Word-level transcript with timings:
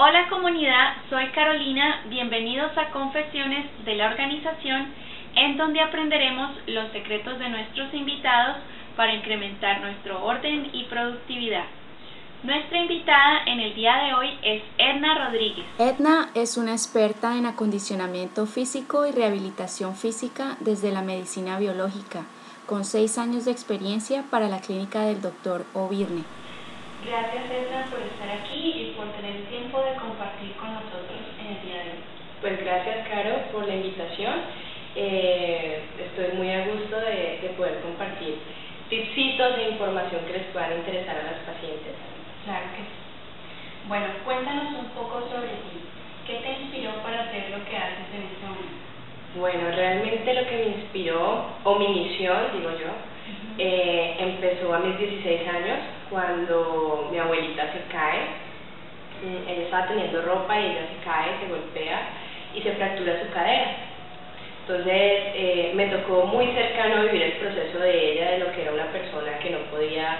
Hola 0.00 0.28
comunidad, 0.28 0.94
soy 1.10 1.26
Carolina, 1.32 2.04
bienvenidos 2.08 2.70
a 2.78 2.90
Confesiones 2.92 3.66
de 3.84 3.96
la 3.96 4.06
organización, 4.06 4.86
en 5.34 5.56
donde 5.56 5.80
aprenderemos 5.80 6.52
los 6.68 6.92
secretos 6.92 7.36
de 7.40 7.48
nuestros 7.48 7.92
invitados 7.92 8.58
para 8.94 9.12
incrementar 9.12 9.80
nuestro 9.80 10.24
orden 10.24 10.70
y 10.72 10.84
productividad. 10.84 11.64
Nuestra 12.44 12.78
invitada 12.78 13.42
en 13.46 13.58
el 13.58 13.74
día 13.74 13.96
de 14.04 14.14
hoy 14.14 14.28
es 14.44 14.62
Edna 14.78 15.18
Rodríguez. 15.18 15.66
Edna 15.80 16.30
es 16.36 16.56
una 16.56 16.70
experta 16.70 17.36
en 17.36 17.46
acondicionamiento 17.46 18.46
físico 18.46 19.04
y 19.04 19.10
rehabilitación 19.10 19.96
física 19.96 20.58
desde 20.60 20.92
la 20.92 21.02
medicina 21.02 21.58
biológica, 21.58 22.22
con 22.66 22.84
seis 22.84 23.18
años 23.18 23.46
de 23.46 23.50
experiencia 23.50 24.22
para 24.30 24.48
la 24.48 24.60
clínica 24.60 25.00
del 25.00 25.20
Dr. 25.20 25.66
O'Birne. 25.74 26.37
Gracias 27.06 27.44
Edna 27.50 27.86
por 27.90 28.00
estar 28.00 28.28
aquí 28.28 28.72
y 28.74 28.94
por 28.96 29.06
tener 29.12 29.46
tiempo 29.46 29.80
de 29.80 29.94
compartir 29.94 30.52
con 30.56 30.74
nosotros 30.74 31.22
en 31.38 31.46
el 31.56 31.62
día 31.62 31.84
de 31.84 31.90
hoy. 31.94 32.02
Pues 32.40 32.58
gracias 32.60 33.08
Caro 33.08 33.38
por 33.52 33.66
la 33.66 33.74
invitación. 33.74 34.34
Eh, 34.96 35.84
estoy 35.98 36.36
muy 36.36 36.50
a 36.50 36.66
gusto 36.66 36.96
de, 36.96 37.38
de 37.42 37.54
poder 37.56 37.80
compartir 37.80 38.38
tipsitos 38.90 39.56
de 39.56 39.70
información 39.70 40.26
que 40.26 40.32
les 40.32 40.46
puedan 40.52 40.78
interesar 40.78 41.18
a 41.18 41.22
las 41.22 41.40
pacientes. 41.46 41.94
Claro 42.44 42.66
que 42.74 42.82
sí. 42.82 42.98
Bueno, 43.86 44.06
cuéntanos 44.24 44.74
un 44.74 44.90
poco 44.90 45.20
sobre 45.30 45.48
ti. 45.48 45.78
¿Qué 46.26 46.34
te 46.34 46.60
inspiró 46.60 46.92
para 47.02 47.24
hacer 47.24 47.50
lo 47.50 47.64
que 47.64 47.76
haces 47.76 48.10
en 48.12 48.22
este 48.26 48.44
momento? 48.44 48.88
Bueno, 49.36 49.70
realmente 49.70 50.34
lo 50.34 50.48
que 50.48 50.56
me 50.56 50.66
inspiró, 50.76 51.46
o 51.64 51.78
mi 51.78 51.88
misión, 51.88 52.52
digo 52.52 52.70
yo, 52.72 52.90
eh, 53.58 54.16
empezó 54.18 54.74
a 54.74 54.80
mis 54.80 54.98
16 54.98 55.48
años, 55.48 55.78
cuando 56.10 57.08
mi 57.10 57.18
abuelita 57.18 57.72
se 57.72 57.92
cae. 57.92 58.20
Mm, 59.22 59.48
ella 59.48 59.62
estaba 59.64 59.88
teniendo 59.88 60.22
ropa 60.22 60.58
y 60.58 60.64
ella 60.64 60.86
se 60.92 61.04
cae, 61.04 61.38
se 61.40 61.48
golpea 61.48 62.00
y 62.54 62.62
se 62.62 62.72
fractura 62.72 63.20
su 63.22 63.32
cadera. 63.32 63.88
Entonces 64.62 64.92
eh, 64.94 65.72
me 65.74 65.86
tocó 65.86 66.26
muy 66.26 66.46
cercano 66.52 67.04
vivir 67.04 67.22
el 67.22 67.32
proceso 67.32 67.78
de 67.78 68.12
ella, 68.12 68.30
de 68.32 68.38
lo 68.38 68.52
que 68.52 68.62
era 68.62 68.72
una 68.72 68.92
persona 68.92 69.38
que 69.38 69.50
no 69.50 69.58
podía 69.70 70.18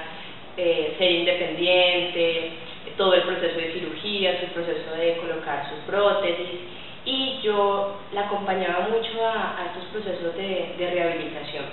eh, 0.56 0.94
ser 0.98 1.10
independiente, 1.10 2.52
todo 2.96 3.14
el 3.14 3.22
proceso 3.22 3.56
de 3.56 3.72
cirugía, 3.72 4.40
su 4.40 4.46
proceso 4.46 4.90
de 4.96 5.18
colocar 5.18 5.68
sus 5.68 5.78
prótesis 5.80 6.60
y 7.04 7.40
yo 7.42 7.96
la 8.12 8.22
acompañaba 8.22 8.88
mucho 8.88 9.26
a, 9.26 9.66
estos 9.66 9.84
procesos 9.92 10.36
de, 10.36 10.74
rehabilitación. 10.78 11.64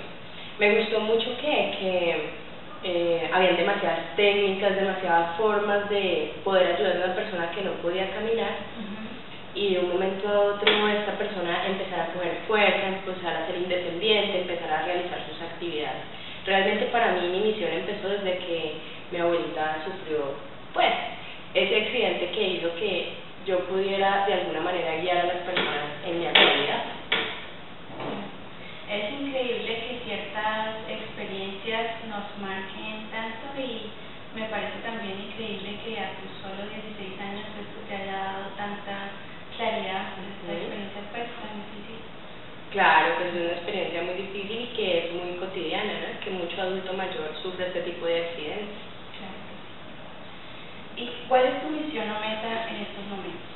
Me 0.58 0.78
gustó 0.78 1.00
mucho 1.00 1.36
que, 1.38 1.76
que 1.78 2.16
eh, 2.82 3.30
habían 3.32 3.56
demasiadas 3.56 4.16
técnicas, 4.16 4.76
demasiadas 4.76 5.36
formas 5.36 5.88
de 5.88 6.34
poder 6.44 6.74
ayudar 6.74 6.96
a 6.96 7.04
una 7.06 7.14
persona 7.14 7.50
que 7.50 7.62
no 7.62 7.72
podía 7.82 8.10
caminar 8.10 8.50
y 9.56 9.72
de 9.72 9.80
un 9.80 9.88
momento 9.88 10.28
a 10.28 10.38
otro 10.38 10.88
esta 10.88 11.12
persona 11.16 11.66
empezara 11.66 12.04
a 12.04 12.12
coger 12.12 12.38
fuerza, 12.46 12.88
empezar 12.88 13.36
a 13.36 13.46
ser 13.46 13.56
independiente, 13.56 14.42
empezar 14.42 14.70
a 14.70 14.84
realizar 14.84 15.18
sus 15.28 15.40
actividades. 15.40 16.04
Realmente 16.44 16.84
para 16.86 17.12
mí 17.12 17.28
mi 17.28 17.40
misión 17.40 17.72
empezó 17.72 18.08
desde 18.08 18.36
que 18.38 18.74
mi 19.10 19.18
abuelita 19.18 19.78
sufrió, 19.84 20.34
pues, 20.74 20.92
ese 21.54 21.74
accidente 21.74 22.30
que 22.32 22.42
hizo 22.42 22.74
que 22.76 23.14
yo 23.46 23.60
pudiera 23.60 24.26
de 24.26 24.34
alguna 24.34 24.60
manera 24.60 25.00
guiar 25.00 25.18
a 25.18 25.26
las 25.26 25.36
personas 25.36 26.04
en 26.04 26.18
mi 26.20 26.26
actualidad. 26.26 26.82
Es 28.90 29.12
increíble 29.20 29.65
nos 32.08 32.24
marquen 32.40 33.04
tanto 33.12 33.52
y 33.60 33.92
me 34.32 34.48
parece 34.48 34.80
también 34.80 35.28
increíble 35.28 35.76
que 35.84 36.00
a 36.00 36.16
tus 36.16 36.32
solo 36.40 36.64
16 36.64 37.20
años 37.20 37.44
esto 37.52 37.84
te 37.84 37.96
haya 38.00 38.16
dado 38.16 38.44
tanta 38.56 39.12
claridad, 39.56 40.16
esta 40.16 40.56
experiencia 40.56 41.04
pues 41.12 41.28
tan 41.36 41.52
difícil. 41.60 42.00
Claro, 42.72 43.20
pues 43.20 43.28
es 43.28 43.40
una 43.44 43.60
experiencia 43.60 44.02
muy 44.08 44.16
difícil 44.24 44.56
y 44.56 44.76
que 44.76 44.86
es 44.98 45.06
muy 45.12 45.36
cotidiana, 45.36 45.92
¿no? 46.00 46.20
que 46.24 46.30
mucho 46.32 46.56
adulto 46.60 46.92
mayor 46.96 47.36
sufre 47.42 47.68
este 47.68 47.84
tipo 47.84 48.06
de 48.06 48.24
accidentes. 48.24 48.80
Claro. 49.20 49.40
¿Y 50.96 51.28
cuál 51.28 51.44
es 51.44 51.60
tu 51.60 51.68
misión 51.68 52.08
o 52.08 52.20
meta 52.20 52.72
en 52.72 52.88
estos 52.88 53.04
momentos? 53.04 53.52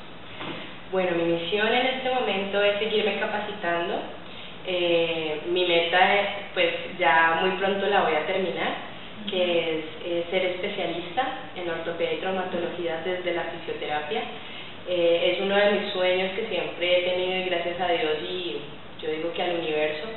Bueno, 0.92 1.16
mi 1.16 1.40
misión 1.40 1.68
en 1.68 1.86
este 1.86 2.10
momento 2.12 2.62
es 2.62 2.78
seguirme 2.80 3.16
capacitando. 3.16 3.96
Eh, 4.66 5.40
mi 5.48 5.64
meta, 5.64 6.14
es, 6.20 6.28
pues 6.54 6.98
ya 6.98 7.38
muy 7.42 7.50
pronto 7.52 7.86
la 7.86 8.02
voy 8.02 8.14
a 8.14 8.26
terminar, 8.26 8.90
que 9.30 9.78
es 9.78 10.30
ser 10.30 10.44
especialista 10.44 11.26
en 11.56 11.68
ortopedia 11.68 12.14
y 12.14 12.16
traumatología 12.18 13.02
desde 13.04 13.34
la 13.34 13.44
fisioterapia. 13.44 14.22
Eh, 14.88 15.34
es 15.34 15.42
uno 15.42 15.56
de 15.56 15.72
mis 15.72 15.92
sueños 15.92 16.32
que 16.32 16.46
siempre 16.46 16.98
he 16.98 17.10
tenido 17.10 17.36
y 17.36 17.44
gracias 17.44 17.80
a 17.80 17.88
Dios 17.88 18.12
y 18.28 18.60
yo 19.00 19.10
digo 19.10 19.32
que 19.32 19.42
al 19.42 19.58
universo 19.60 20.08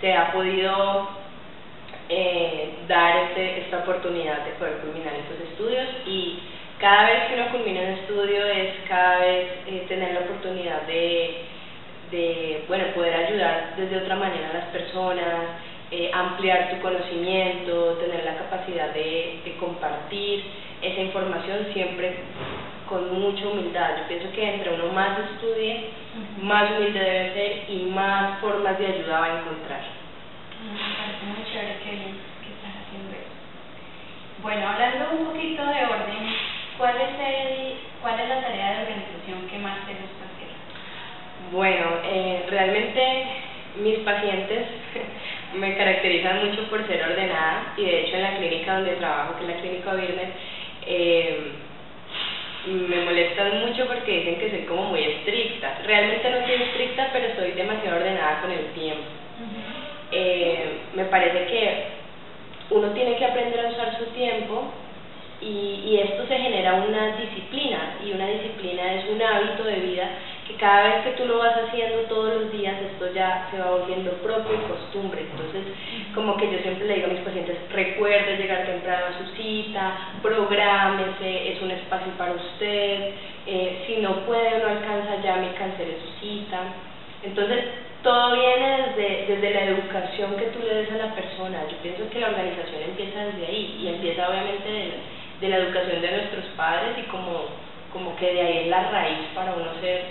se 0.00 0.12
ha 0.12 0.32
podido 0.32 1.08
eh, 2.08 2.70
dar 2.86 3.24
este, 3.24 3.60
esta 3.62 3.78
oportunidad 3.78 4.44
de 4.44 4.52
poder 4.52 4.78
culminar 4.78 5.14
estos 5.14 5.48
estudios 5.50 5.86
y 6.06 6.38
cada 6.78 7.06
vez 7.06 7.24
que 7.28 7.34
uno 7.34 7.50
culmina 7.50 7.80
un 7.80 7.98
estudio 7.98 8.46
es 8.46 8.74
cada 8.88 9.18
vez 9.20 9.46
eh, 9.66 9.84
tener 9.88 10.14
la 10.14 10.20
oportunidad 10.20 10.82
de, 10.82 11.44
de, 12.10 12.64
bueno, 12.68 12.84
poder 12.94 13.14
ayudar 13.14 13.74
desde 13.76 13.98
otra 13.98 14.16
manera 14.16 14.50
a 14.50 14.58
las 14.58 14.64
personas, 14.66 15.24
eh, 15.90 16.10
ampliar 16.12 16.70
tu 16.70 16.80
conocimiento, 16.80 17.94
tener 17.94 18.24
la 18.24 18.36
capacidad 18.36 18.94
de, 18.94 19.40
de 19.44 19.56
compartir 19.58 20.44
esa 20.82 21.00
información 21.00 21.66
siempre 21.72 22.16
con 22.88 23.20
mucha 23.20 23.46
humildad. 23.46 23.98
Yo 23.98 24.08
pienso 24.08 24.32
que 24.32 24.54
entre 24.54 24.74
uno 24.74 24.92
más 24.92 25.18
estudie, 25.32 25.90
más 26.42 26.70
humilde 26.72 26.98
debe 26.98 27.34
ser 27.34 27.70
y 27.70 27.82
más 27.86 28.40
formas 28.40 28.78
de 28.78 28.86
ayuda 28.86 29.20
va 29.20 29.26
a 29.26 29.40
encontrar. 29.40 29.80
Me 30.60 30.76
parece 30.76 31.24
muy 31.26 31.44
chévere 31.50 31.78
que, 31.78 31.90
que 31.90 32.50
estás 32.54 32.74
haciendo 32.82 33.14
eso. 33.14 33.32
Bueno, 34.42 34.68
hablando 34.68 35.18
un 35.18 35.26
poquito 35.26 35.62
de 35.62 35.84
orden, 35.84 36.34
¿cuál 36.78 36.96
es, 36.96 37.14
el, 37.18 37.74
¿cuál 38.02 38.18
es 38.20 38.28
la 38.28 38.40
tarea 38.40 38.72
de 38.72 38.82
organización 38.82 39.48
que 39.48 39.58
más 39.58 39.86
te 39.86 39.92
gusta 39.92 40.24
hacer? 40.26 40.50
Bueno, 41.52 41.86
eh, 42.04 42.46
realmente 42.48 43.26
mis 43.82 43.98
pacientes 43.98 44.66
me 45.54 45.76
caracterizan 45.76 46.46
mucho 46.46 46.68
por 46.68 46.86
ser 46.86 47.02
ordenada 47.02 47.74
y 47.76 47.84
de 47.84 48.00
hecho 48.00 48.16
en 48.16 48.22
la 48.22 48.36
clínica 48.36 48.76
donde 48.76 48.92
trabajo, 48.92 49.36
que 49.36 49.44
es 49.44 49.56
la 49.56 49.60
clínica 49.60 49.94
Virnes, 49.94 50.28
eh, 50.86 51.52
me 52.66 53.04
molestan 53.04 53.66
mucho 53.66 53.86
porque 53.86 54.18
dicen 54.18 54.38
que 54.38 54.50
soy 54.50 54.60
como 54.60 54.84
muy 54.84 55.02
estricta. 55.02 55.78
Realmente 55.84 56.30
no 56.30 56.44
soy 56.44 56.54
estricta, 56.54 57.08
pero 57.12 57.34
soy 57.34 57.52
demasiado 57.52 57.96
ordenada 57.96 58.42
con 58.42 58.50
el 58.50 58.66
tiempo. 58.72 59.02
Eh, 60.12 60.68
me 60.94 61.04
parece 61.04 61.46
que 61.46 61.84
uno 62.70 62.88
tiene 62.90 63.16
que 63.16 63.24
aprender 63.24 63.64
a 63.64 63.70
usar 63.70 63.98
su 63.98 64.04
tiempo 64.06 64.70
y, 65.40 65.82
y 65.86 66.00
esto 66.02 66.26
se 66.26 66.36
genera 66.36 66.74
una 66.74 67.16
disciplina 67.16 67.94
y 68.04 68.12
una 68.12 68.26
disciplina 68.26 68.94
es 68.94 69.06
un 69.08 69.22
hábito 69.22 69.64
de 69.64 69.76
vida 69.76 70.10
que 70.50 70.56
cada 70.56 70.84
vez 70.84 71.04
que 71.04 71.10
tú 71.12 71.26
lo 71.26 71.38
vas 71.38 71.54
haciendo 71.56 72.02
todos 72.08 72.34
los 72.34 72.52
días 72.52 72.74
esto 72.92 73.12
ya 73.12 73.48
se 73.50 73.58
va 73.58 73.70
volviendo 73.70 74.10
propio 74.22 74.54
y 74.54 74.68
costumbre. 74.68 75.22
Entonces 75.22 75.62
como 76.14 76.36
que 76.36 76.50
yo 76.50 76.58
siempre 76.58 76.86
le 76.86 76.94
digo 76.94 77.06
a 77.06 77.14
mis 77.14 77.20
pacientes 77.20 77.56
recuerde 77.72 78.36
llegar 78.36 78.66
temprano 78.66 79.06
a 79.06 79.18
su 79.18 79.34
cita 79.36 79.96
prográmese 80.22 81.52
es 81.52 81.62
un 81.62 81.70
espacio 81.70 82.12
para 82.18 82.32
usted 82.32 83.12
eh, 83.46 83.84
si 83.86 83.96
no 83.98 84.26
puede 84.26 84.56
o 84.56 84.58
no 84.58 84.68
alcanza 84.68 85.22
llame 85.22 85.48
y 85.52 85.58
cancele 85.58 85.98
su 86.00 86.20
cita. 86.20 86.58
Entonces 87.22 87.64
todo 88.02 88.34
viene 88.34 88.94
desde, 88.96 89.26
desde 89.26 89.54
la 89.54 89.64
educación 89.64 90.36
que 90.36 90.46
tú 90.46 90.58
le 90.60 90.74
des 90.74 90.92
a 90.92 90.96
la 90.96 91.14
persona. 91.14 91.60
Yo 91.70 91.76
pienso 91.82 92.08
que 92.10 92.20
la 92.20 92.28
organización 92.28 92.82
empieza 92.82 93.26
desde 93.26 93.46
ahí 93.46 93.78
y 93.82 93.88
empieza 93.88 94.28
obviamente 94.28 94.68
de 94.68 95.20
de 95.40 95.48
la 95.48 95.56
educación 95.56 96.02
de 96.02 96.10
nuestros 96.10 96.44
padres 96.56 96.98
y 96.98 97.08
como, 97.10 97.46
como 97.92 98.14
que 98.16 98.32
de 98.32 98.40
ahí 98.40 98.58
es 98.58 98.66
la 98.68 98.90
raíz 98.90 99.26
para 99.34 99.54
uno 99.54 99.80
ser 99.80 100.04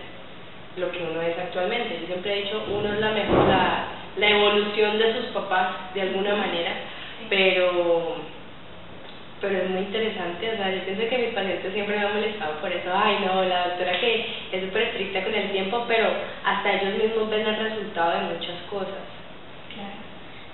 lo 0.79 0.91
que 0.91 1.03
uno 1.03 1.21
es 1.21 1.37
actualmente. 1.37 1.99
Yo 2.01 2.07
siempre 2.07 2.33
he 2.33 2.43
dicho, 2.43 2.63
uno 2.67 2.93
es 2.93 2.99
la 2.99 3.11
mejor, 3.11 3.47
la, 3.47 3.85
la 4.17 4.29
evolución 4.29 4.97
de 4.97 5.13
sus 5.13 5.25
papás 5.27 5.93
de 5.93 6.01
alguna 6.01 6.35
manera, 6.35 6.71
pero 7.29 8.17
pero 9.41 9.57
es 9.57 9.69
muy 9.69 9.81
interesante, 9.81 10.51
o 10.51 10.57
sea, 10.57 10.69
yo 10.69 10.83
pienso 10.83 11.07
que 11.07 11.17
mis 11.17 11.33
pacientes 11.33 11.73
siempre 11.73 11.97
me 11.97 12.05
han 12.05 12.13
molestado 12.13 12.59
por 12.59 12.71
eso, 12.71 12.91
ay 12.93 13.23
no, 13.25 13.41
la 13.43 13.69
doctora 13.69 13.99
que 13.99 14.25
es 14.51 14.63
súper 14.65 14.81
estricta 14.81 15.23
con 15.23 15.33
el 15.33 15.51
tiempo, 15.51 15.85
pero 15.87 16.09
hasta 16.43 16.73
ellos 16.73 17.01
mismos 17.01 17.29
ven 17.29 17.47
el 17.47 17.55
resultado 17.55 18.19
de 18.19 18.35
muchas 18.35 18.59
cosas. 18.69 18.99
Claro, 19.71 19.95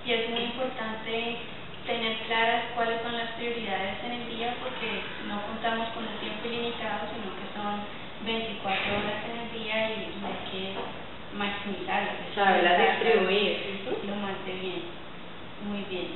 y 0.06 0.14
es 0.14 0.30
muy 0.30 0.42
importante 0.54 1.38
tener 1.86 2.18
claras 2.28 2.66
cuáles 2.76 3.02
son 3.02 3.18
las 3.18 3.30
prioridades 3.38 3.98
en 4.06 4.12
el 4.22 4.30
día 4.30 4.54
porque 4.62 5.02
no 5.30 5.42
contamos 5.50 5.90
con 5.90 6.06
el 6.06 6.18
tiempo 6.22 6.46
ilimitado, 6.46 7.10
sino 7.10 7.34
que 7.34 7.46
son 7.58 8.05
24 8.26 8.74
horas 8.74 9.22
en 9.30 9.36
el 9.40 9.64
día 9.64 9.90
y 9.90 10.10
hay 10.26 10.38
que 10.50 10.74
maximizarlas. 11.38 12.16
Saberlas 12.34 13.02
distribuir. 13.02 13.86
Lo 14.08 14.16
más 14.16 14.34
de 14.46 14.54
bien. 14.54 14.82
Muy 15.70 15.86
bien. 15.90 16.08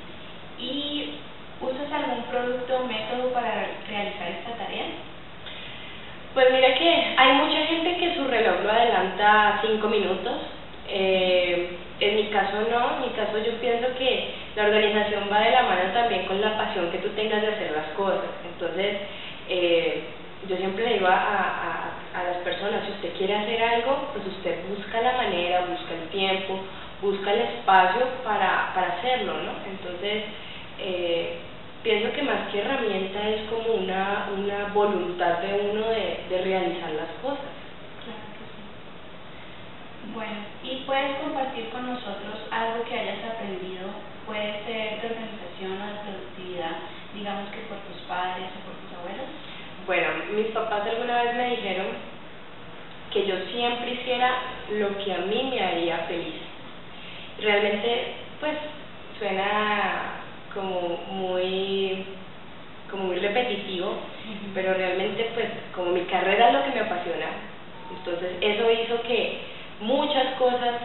¿Y 0.58 1.16
usas 1.62 1.92
algún 1.92 2.24
producto 2.24 2.78
o 2.78 2.86
método 2.86 3.32
para 3.34 3.68
realizar 3.88 4.28
esta 4.28 4.58
tarea? 4.58 4.86
Pues 6.34 6.52
mira 6.52 6.76
que 6.76 7.16
hay 7.18 7.34
mucha 7.34 7.66
gente 7.66 7.98
que 7.98 8.16
su 8.16 8.26
reloj 8.26 8.62
lo 8.64 8.72
adelanta 8.72 9.60
cinco 9.66 9.88
minutos. 9.88 10.34
Eh, 10.88 11.78
en 12.00 12.16
mi 12.16 12.28
caso 12.30 12.66
no, 12.70 12.96
en 12.96 13.02
mi 13.02 13.16
caso 13.16 13.38
yo 13.38 13.60
pienso 13.60 13.88
que 13.98 14.32
la 14.56 14.64
organización 14.66 15.30
va 15.32 15.42
de 15.42 15.52
la 15.52 15.64
mano 15.64 15.92
también 15.94 16.26
con 16.26 16.42
la 16.42 16.58
pasión 16.58 16.90
que 16.92 17.00
tú 17.00 17.10
tengas 17.10 17.42
de 17.42 17.48
hacer 17.48 17.72
las 17.72 17.88
cosas. 17.96 18.30
Entonces, 18.46 18.98
eh, 19.50 20.04
yo 20.48 20.56
siempre 20.56 20.86
le 20.86 20.94
digo 20.94 21.08
a, 21.08 21.16
a, 21.16 21.16
a, 21.16 21.99
las 22.14 22.38
personas, 22.44 22.86
si 22.86 22.92
usted 22.92 23.18
quiere 23.18 23.36
hacer 23.36 23.62
algo, 23.64 24.10
pues 24.14 24.26
usted 24.28 24.68
busca 24.68 25.02
la 25.02 25.14
manera, 25.14 25.66
busca 25.66 25.94
el 25.94 26.10
tiempo, 26.10 26.60
busca 27.02 27.32
el 27.32 27.42
espacio 27.42 28.02
para, 28.24 28.74
para 28.74 28.98
hacerlo, 28.98 29.34
¿no? 29.44 29.52
Entonces, 29.66 30.24
eh, 30.80 31.38
pienso 31.84 32.12
que 32.14 32.24
más 32.24 32.50
que 32.52 32.60
herramienta 32.60 33.30
es 33.30 33.48
como 33.50 33.74
una, 33.74 34.30
una 34.36 34.74
voluntad 34.74 35.38
de 35.40 35.70
uno 35.72 35.88
de, 35.88 36.26
de 36.30 36.42
realizar 36.44 36.92
las 36.92 37.12
cosas. 37.22 37.54
Claro 38.04 38.26
que 38.34 38.46
sí. 38.50 38.62
Bueno, 40.14 40.40
y 40.64 40.84
puedes 40.86 41.18
compartir 41.18 41.70
con 41.70 41.94
nosotros 41.94 42.42
algo 42.52 42.84
que 42.86 43.00
hayas 43.00 43.24
aprendido, 43.24 43.88
puede 44.26 44.66
ser 44.66 45.02
de 45.02 45.08
organización 45.14 45.78
o 45.78 45.86
de 45.86 46.02
productividad, 46.04 46.76
digamos 47.14 47.50
que 47.50 47.70
por 47.70 47.78
tus 47.86 48.02
padres 48.10 48.50
o 48.50 48.60
por 48.66 48.74
tus. 48.82 48.89
Bueno, 49.90 50.08
mis 50.36 50.46
papás 50.50 50.86
alguna 50.86 51.24
vez 51.24 51.36
me 51.36 51.50
dijeron 51.50 51.88
que 53.12 53.26
yo 53.26 53.34
siempre 53.52 53.90
hiciera 53.90 54.36
lo 54.78 54.96
que 55.00 55.12
a 55.12 55.18
mí 55.18 55.50
me 55.50 55.60
haría 55.60 55.98
feliz. 56.08 56.36
Realmente, 57.40 58.14
pues, 58.40 58.54
suena 59.18 60.22
como 60.54 60.96
muy 61.10 62.06
como 62.92 63.06
muy 63.06 63.18
repetitivo, 63.18 63.96
pero 64.54 64.76
realmente 64.76 65.32
pues 65.34 65.48
como 65.74 65.90
mi 65.90 66.02
carrera 66.02 66.50
es 66.50 66.54
lo 66.54 66.64
que 66.66 66.72
me 66.72 66.80
apasiona, 66.82 67.28
entonces 67.98 68.30
eso 68.42 68.72
hizo 68.72 69.02
que 69.04 69.40
muchas 69.80 70.36
cosas 70.38 70.76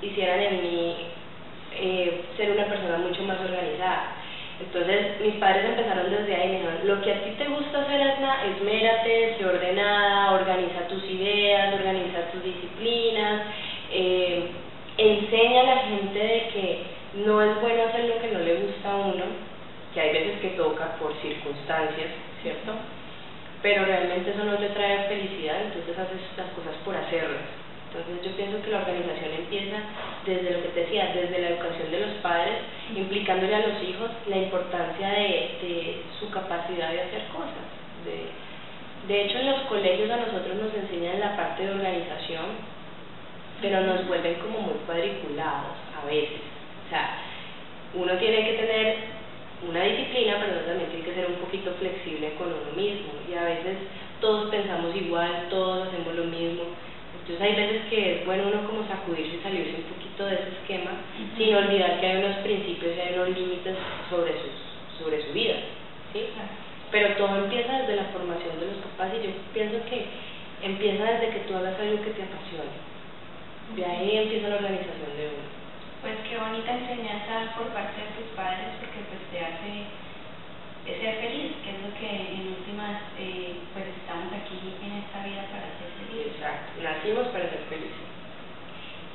hicieran 0.00 0.40
en 0.40 0.62
mí 0.62 0.96
eh, 1.72 2.24
ser 2.38 2.50
una 2.50 2.64
persona 2.64 2.96
mucho 2.96 3.22
más 3.24 3.38
organizada. 3.40 4.13
Entonces 4.60 5.20
mis 5.20 5.34
padres 5.34 5.64
empezaron 5.64 6.10
desde 6.10 6.34
ahí 6.34 6.48
me 6.48 6.54
dijeron, 6.58 6.78
lo 6.84 7.02
que 7.02 7.12
a 7.12 7.24
ti 7.24 7.30
te 7.30 7.48
gusta 7.48 7.82
hacer 7.82 8.00
es 8.00 8.14
esmérate, 8.56 9.36
sé 9.36 9.46
ordenada, 9.46 10.32
organiza 10.32 10.86
tus 10.88 11.02
ideas, 11.04 11.74
organiza 11.74 12.30
tus 12.30 12.44
disciplinas, 12.44 13.42
eh, 13.90 14.50
enseña 14.96 15.60
a 15.60 15.74
la 15.74 15.76
gente 15.78 16.18
de 16.18 16.48
que 16.52 16.82
no 17.26 17.42
es 17.42 17.60
bueno 17.60 17.82
hacer 17.84 18.04
lo 18.04 18.20
que 18.20 18.30
no 18.30 18.40
le 18.40 18.54
gusta 18.54 18.92
a 18.92 18.96
uno, 18.96 19.24
que 19.92 20.00
hay 20.00 20.12
veces 20.12 20.40
que 20.40 20.48
toca 20.50 20.96
por 20.98 21.14
circunstancias, 21.20 22.10
¿cierto? 22.42 22.72
Pero 23.62 23.84
realmente 23.86 24.30
eso 24.30 24.44
no 24.44 24.58
le 24.58 24.68
trae 24.68 25.08
felicidad, 25.08 25.62
entonces 25.62 25.98
haces 25.98 26.20
las 26.36 26.50
cosas 26.50 26.74
por 26.84 26.94
hacerlas. 26.96 27.64
Entonces 27.94 28.26
yo 28.26 28.36
pienso 28.36 28.60
que 28.62 28.70
la 28.70 28.78
organización 28.78 29.30
empieza 29.38 29.76
desde 30.26 30.50
lo 30.50 30.62
que 30.62 30.68
te 30.74 30.80
decía, 30.80 31.14
desde 31.14 31.38
la 31.38 31.48
educación 31.50 31.90
de 31.92 32.00
los 32.00 32.10
padres, 32.22 32.33
implicándole 33.24 33.54
a 33.54 33.68
los 33.68 33.82
hijos 33.82 34.10
la 34.28 34.36
importancia 34.36 35.08
de, 35.08 35.56
de 35.64 36.02
su 36.20 36.28
capacidad 36.28 36.92
de 36.92 37.00
hacer 37.00 37.24
cosas. 37.32 37.64
De, 38.04 38.28
de 39.08 39.24
hecho 39.24 39.38
en 39.38 39.50
los 39.50 39.60
colegios 39.62 40.10
a 40.10 40.16
nosotros 40.16 40.56
nos 40.60 40.74
enseñan 40.74 41.20
la 41.20 41.34
parte 41.34 41.64
de 41.64 41.72
organización, 41.72 42.44
pero 43.62 43.80
nos 43.80 44.06
vuelven 44.06 44.34
como 44.34 44.60
muy 44.60 44.74
cuadriculados 44.84 45.72
a 45.96 46.04
veces. 46.04 46.44
O 46.84 46.90
sea, 46.90 47.16
uno 47.94 48.12
tiene 48.18 48.44
que 48.44 48.58
tener 48.60 48.96
una 49.70 49.82
disciplina, 49.84 50.36
pero 50.44 50.60
también 50.60 50.90
tiene 50.90 51.04
que 51.06 51.14
ser 51.14 51.26
un 51.26 51.36
poquito 51.36 51.72
flexible 51.80 52.34
con 52.36 52.48
uno 52.48 52.76
mismo. 52.76 53.08
Y 53.26 53.32
a 53.32 53.44
veces 53.44 53.88
todos 54.20 54.50
pensamos 54.50 54.94
igual, 54.94 55.48
todos 55.48 55.88
hacemos 55.88 56.14
lo 56.14 56.24
mismo. 56.24 56.64
Entonces 57.22 57.40
hay 57.40 57.54
veces 57.56 57.82
que 57.88 58.20
es 58.20 58.26
bueno 58.26 58.48
uno 58.52 58.68
como 58.68 58.86
sacudirse 58.86 59.36
y 59.36 59.40
salirse 59.40 59.76
un 59.80 59.88
poquito 59.96 60.03
de 60.22 60.34
ese 60.34 60.48
esquema, 60.62 60.92
sin 61.36 61.54
olvidar 61.56 61.98
que 61.98 62.06
hay 62.06 62.24
unos 62.24 62.36
principios 62.38 62.94
y 62.96 63.00
hay 63.00 63.14
unos 63.14 63.30
límites 63.30 63.74
sobre, 64.08 64.32
sus, 64.32 65.02
sobre 65.02 65.26
su 65.26 65.32
vida. 65.32 65.56
¿sí? 66.12 66.26
Pero 66.92 67.16
todo 67.16 67.36
empieza 67.36 67.80
desde 67.80 67.96
la 67.96 68.14
formación 68.14 68.60
de 68.60 68.66
los 68.66 68.78
papás 68.86 69.10
y 69.18 69.26
yo 69.26 69.32
pienso 69.52 69.84
que 69.90 70.06
empieza 70.62 71.04
desde 71.04 71.30
que 71.30 71.40
tú 71.50 71.56
hagas 71.56 71.74
algo 71.80 72.04
que 72.04 72.14
te 72.14 72.22
apasione. 72.22 72.78
De 73.74 73.84
ahí 73.84 74.16
empieza 74.16 74.48
la 74.48 74.56
organización 74.56 75.16
de 75.18 75.26
uno 75.26 75.64
pues 76.04 76.20
qué 76.28 76.36
bonita 76.36 76.68
enseñanza 76.68 77.56
por 77.56 77.72
parte 77.72 77.96
de 77.96 78.12
tus 78.12 78.28
padres 78.36 78.76
porque 78.76 79.00
pues 79.08 79.24
te 79.32 79.40
hace 79.40 79.88
ser 80.84 81.16
feliz, 81.16 81.56
que 81.64 81.72
es 81.72 81.80
lo 81.80 81.88
que 81.96 82.04
en 82.04 82.60
últimas 82.60 83.00
eh, 83.16 83.56
pues 83.72 83.88
estamos 83.88 84.28
aquí 84.36 84.60
en 84.84 85.00
esta 85.00 85.24
vida 85.24 85.48
para 85.48 85.64
ser 85.80 85.88
felices. 85.96 86.36
Exacto, 86.36 86.76
nacimos 86.84 87.32
para 87.32 87.48
ser 87.48 87.64
felices. 87.72 88.04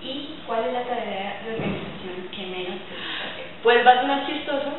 ¿Y 0.02 0.40
cuál 0.48 0.66
es 0.66 0.74
la 0.74 0.84
tarea 0.84 1.42
de 1.44 1.54
organización 1.56 2.30
que 2.32 2.46
menos 2.46 2.80
te 2.88 2.96
gusta 2.96 3.24
hacer? 3.28 3.46
Pues 3.64 3.86
va 3.86 3.92
a 3.92 4.02
sonar 4.02 4.26
chistoso, 4.26 4.72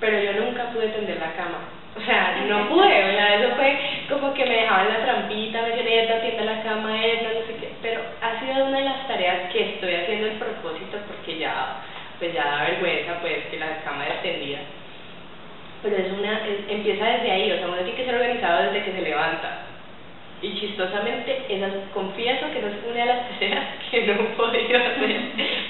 pero 0.00 0.18
yo 0.18 0.44
nunca 0.44 0.70
pude 0.72 0.88
tender 0.88 1.18
la 1.18 1.32
cama. 1.32 1.76
O 1.96 2.00
sea, 2.00 2.44
no 2.46 2.68
pude, 2.74 3.04
o 3.04 3.12
sea, 3.12 3.34
eso 3.36 3.54
fue 3.54 3.78
como 4.10 4.34
que 4.34 4.44
me 4.44 4.56
dejaban 4.56 4.88
la 4.88 5.04
trampita, 5.04 5.62
me 5.62 5.68
decían, 5.70 5.88
esta 5.88 6.20
tienda 6.20 6.44
la 6.44 6.62
cama, 6.62 7.04
Edna, 7.04 7.30
no 7.40 7.46
sé 7.46 7.56
qué, 7.60 7.70
pero 7.80 8.02
ha 8.20 8.40
sido 8.40 8.66
una 8.66 8.78
de 8.78 8.84
las 8.84 9.08
tareas 9.08 9.52
que 9.52 9.74
estoy 9.74 9.94
haciendo 9.94 10.26
el 10.26 10.38
propósito 10.38 10.98
porque 11.06 11.38
ya, 11.38 11.82
pues 12.18 12.34
ya 12.34 12.44
da 12.44 12.64
vergüenza, 12.64 13.20
pues, 13.20 13.46
que 13.50 13.58
la 13.58 13.80
cama 13.84 14.06
es 14.06 14.22
tendida. 14.22 14.58
Pero 15.82 15.96
es 15.96 16.12
una, 16.12 16.46
es, 16.46 16.68
empieza 16.68 17.04
desde 17.04 17.30
ahí, 17.30 17.52
o 17.52 17.58
sea, 17.58 17.68
uno 17.68 17.76
tiene 17.76 17.94
que 17.94 18.04
ser 18.04 18.14
organizado 18.14 18.62
desde 18.64 18.84
que 18.84 18.92
se 18.92 19.02
levanta. 19.02 19.75
Y 20.42 20.60
chistosamente, 20.60 21.46
esas, 21.48 21.72
confieso 21.94 22.50
que 22.52 22.58
esa 22.58 22.68
es 22.68 22.84
una 22.84 23.00
de 23.00 23.06
las 23.06 23.28
tareas 23.30 23.64
que 23.90 24.06
no 24.06 24.12
he 24.12 24.24
podido 24.36 24.78
hacer, 24.78 25.20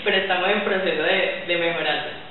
pero 0.04 0.16
estamos 0.16 0.48
en 0.48 0.60
proceso 0.62 1.02
de, 1.02 1.44
de 1.46 1.56
mejorarlo. 1.56 2.26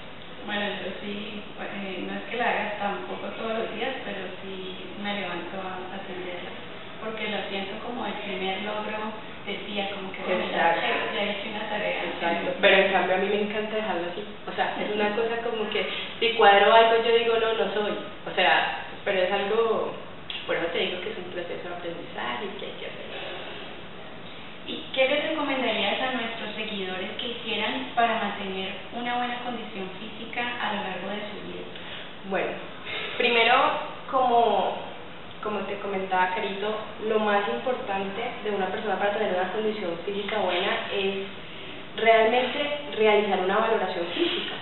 Bueno, 0.46 0.62
yo 0.62 0.94
sí, 1.02 1.42
eh, 1.58 2.06
no 2.06 2.14
es 2.14 2.24
que 2.30 2.38
la 2.38 2.46
haga 2.46 2.78
tampoco 2.78 3.34
todos 3.34 3.66
los 3.66 3.74
días, 3.74 3.98
pero 4.06 4.30
sí 4.46 4.78
me 5.02 5.18
levanto 5.18 5.58
a 5.58 5.82
atenderla, 5.90 6.54
porque 7.02 7.34
lo 7.34 7.42
siento 7.50 7.82
como 7.82 8.06
el 8.06 8.14
primer 8.22 8.62
logro 8.62 9.10
del 9.50 9.66
día, 9.66 9.90
como 9.90 10.14
que 10.14 10.22
bueno, 10.22 10.46
ya, 10.54 10.78
ya 10.78 11.18
he 11.18 11.32
hecho 11.34 11.50
una 11.50 11.66
tarea. 11.66 11.98
Exacto, 11.98 12.62
pero 12.62 12.78
en 12.78 12.92
cambio 12.94 13.16
a 13.16 13.20
mí 13.26 13.28
me 13.28 13.42
encanta 13.42 13.74
dejarlo 13.74 14.06
así, 14.06 14.22
o 14.46 14.54
sea, 14.54 14.78
es 14.78 14.94
una 14.94 15.18
cosa 15.18 15.42
como 15.42 15.66
que 15.74 15.82
si 16.20 16.38
cuadro 16.38 16.70
algo 16.70 17.02
yo 17.02 17.18
digo 17.18 17.42
no, 17.42 17.66
no 17.66 17.74
soy, 17.74 17.98
o 18.30 18.32
sea, 18.38 18.86
pero 19.04 19.26
es 19.26 19.32
algo, 19.32 19.98
por 20.46 20.58
eso 20.58 20.70
te 20.70 20.78
digo 20.78 21.02
que 21.02 21.10
es 21.10 21.18
un 21.18 21.34
proceso 21.34 21.70
de 21.70 21.74
aprendizaje 21.74 22.46
y 22.46 22.60
que 22.62 22.66
hay 22.70 22.78
que 22.78 22.86
hacerlo. 22.86 23.26
¿Y 24.68 24.82
qué 24.96 25.08
les 25.08 25.30
recomendarías 25.30 26.01
a 26.01 26.13
nuestros 26.13 26.56
seguidores 26.56 27.12
que 27.22 27.27
hicieran 27.27 27.92
para 27.94 28.18
mantener 28.18 28.74
una 28.94 29.18
buena 29.18 29.38
condición 29.46 29.88
física 30.00 30.42
a 30.42 30.74
lo 30.74 30.82
largo 30.82 31.10
de 31.10 31.22
su 31.30 31.38
vida? 31.46 31.66
Bueno, 32.32 32.50
primero, 33.16 33.53
como, 34.10 34.77
como 35.44 35.60
te 35.70 35.77
comentaba 35.77 36.34
Carito, 36.34 36.80
lo 37.08 37.20
más 37.20 37.48
importante 37.48 38.22
de 38.44 38.50
una 38.50 38.66
persona 38.68 38.98
para 38.98 39.13
tener 39.13 39.36
una 39.36 39.51
condición 39.51 40.00
física 40.03 40.39
buena 40.39 40.89
es 40.92 41.27
realmente 42.05 42.62
realizar 42.95 43.39
una 43.39 43.57
valoración 43.57 44.05
física. 44.13 44.55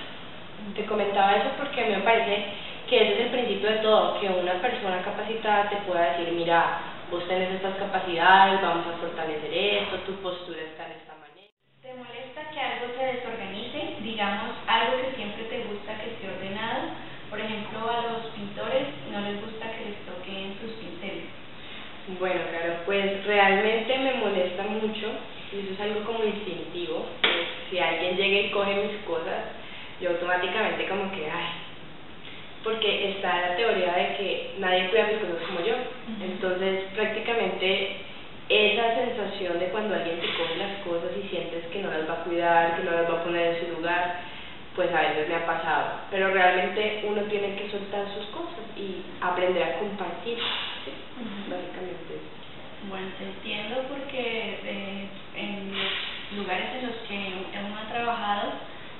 Te 0.75 0.85
comentaba 0.85 1.35
eso 1.35 1.49
porque 1.57 1.81
a 1.81 1.85
mí 1.85 1.95
me 1.95 2.07
parece 2.07 2.45
que 2.87 2.95
ese 2.95 3.13
es 3.13 3.19
el 3.19 3.31
principio 3.31 3.69
de 3.69 3.83
todo, 3.83 4.19
que 4.19 4.29
una 4.29 4.61
persona 4.61 5.03
capacitada 5.03 5.69
te 5.69 5.75
pueda 5.83 6.15
decir, 6.15 6.33
mira, 6.33 6.79
vos 7.11 7.27
tenés 7.27 7.51
estas 7.51 7.75
capacidades, 7.75 8.61
vamos 8.61 8.87
a 8.87 8.97
fortalecer 8.97 9.51
esto, 9.51 9.97
tu 10.07 10.13
postura 10.23 10.61
está 10.61 10.85
en 10.85 10.91
esta 10.93 11.15
manera. 11.19 11.51
¿Te 11.81 11.91
molesta 11.93 12.47
que 12.47 12.59
algo 12.59 12.87
se 12.95 13.03
desorganice? 13.11 13.99
Digamos, 13.99 14.55
algo 14.65 15.03
que 15.03 15.15
siempre 15.17 15.43
te 15.43 15.67
gusta 15.67 15.99
que 15.99 16.15
esté 16.15 16.31
ordenado. 16.31 16.95
Por 17.29 17.39
ejemplo, 17.41 17.79
a 17.91 18.07
los 18.07 18.31
pintores 18.31 18.87
no 19.11 19.19
les 19.19 19.41
gusta 19.43 19.67
que 19.67 19.91
les 19.91 19.99
toquen 20.07 20.55
sus 20.63 20.71
pinceles. 20.79 21.27
Bueno, 22.19 22.41
claro, 22.51 22.83
pues 22.85 23.25
realmente 23.25 23.97
me 23.97 24.13
molesta 24.15 24.63
mucho 24.63 25.07
y 25.53 25.59
eso 25.59 25.73
es 25.73 25.79
algo 25.79 26.03
como 26.03 26.23
instintivo. 26.23 27.05
Si 27.73 27.79
alguien 27.79 28.15
llega 28.15 28.37
y 28.37 28.51
coge 28.51 28.85
mis 28.85 29.01
cosas, 29.01 29.49
yo 29.99 30.11
automáticamente 30.11 30.85
como 30.85 31.09
que, 31.09 31.25
ay, 31.25 31.49
porque 32.63 33.09
está 33.09 33.49
la 33.49 33.55
teoría 33.55 33.93
de 33.93 34.15
que 34.15 34.51
nadie 34.59 34.89
cuida 34.89 35.07
mis 35.07 35.17
cosas 35.17 35.41
como 35.47 35.65
yo. 35.65 35.73
Entonces, 36.21 36.83
prácticamente 36.93 37.97
esa 38.47 38.93
sensación 38.93 39.57
de 39.57 39.69
cuando 39.73 39.95
alguien 39.95 40.21
te 40.21 40.37
coge 40.37 40.55
las 40.55 40.85
cosas 40.85 41.17
y 41.17 41.27
sientes 41.29 41.65
que 41.73 41.81
no 41.81 41.89
las 41.89 42.07
va 42.07 42.13
a 42.13 42.23
cuidar, 42.25 42.77
que 42.77 42.83
no 42.83 42.91
las 42.91 43.09
va 43.09 43.21
a 43.21 43.23
poner 43.23 43.55
en 43.55 43.65
su 43.65 43.81
lugar, 43.81 44.21
pues 44.75 44.93
a 44.93 45.01
veces 45.01 45.29
me 45.29 45.33
ha 45.33 45.45
pasado. 45.47 45.85
Pero 46.11 46.29
realmente 46.29 47.01
uno 47.07 47.23
tiene 47.23 47.55
que 47.55 47.71
soltar 47.71 48.05
sus 48.13 48.27
cosas 48.27 48.69
y 48.77 49.01
aprender 49.19 49.63
a 49.63 49.79
compartir, 49.79 50.37
¿sí? 50.85 50.91
básicamente. 51.49 52.21
Bueno, 52.87 53.07
te 53.17 53.23
entiendo 53.23 53.81
porque 53.89 54.59
eh, 54.63 55.07
lugares 56.35 56.69
en 56.75 56.87
los 56.87 56.97
que 57.07 57.17
uno 57.59 57.77
ha 57.77 57.91
trabajado 57.91 58.51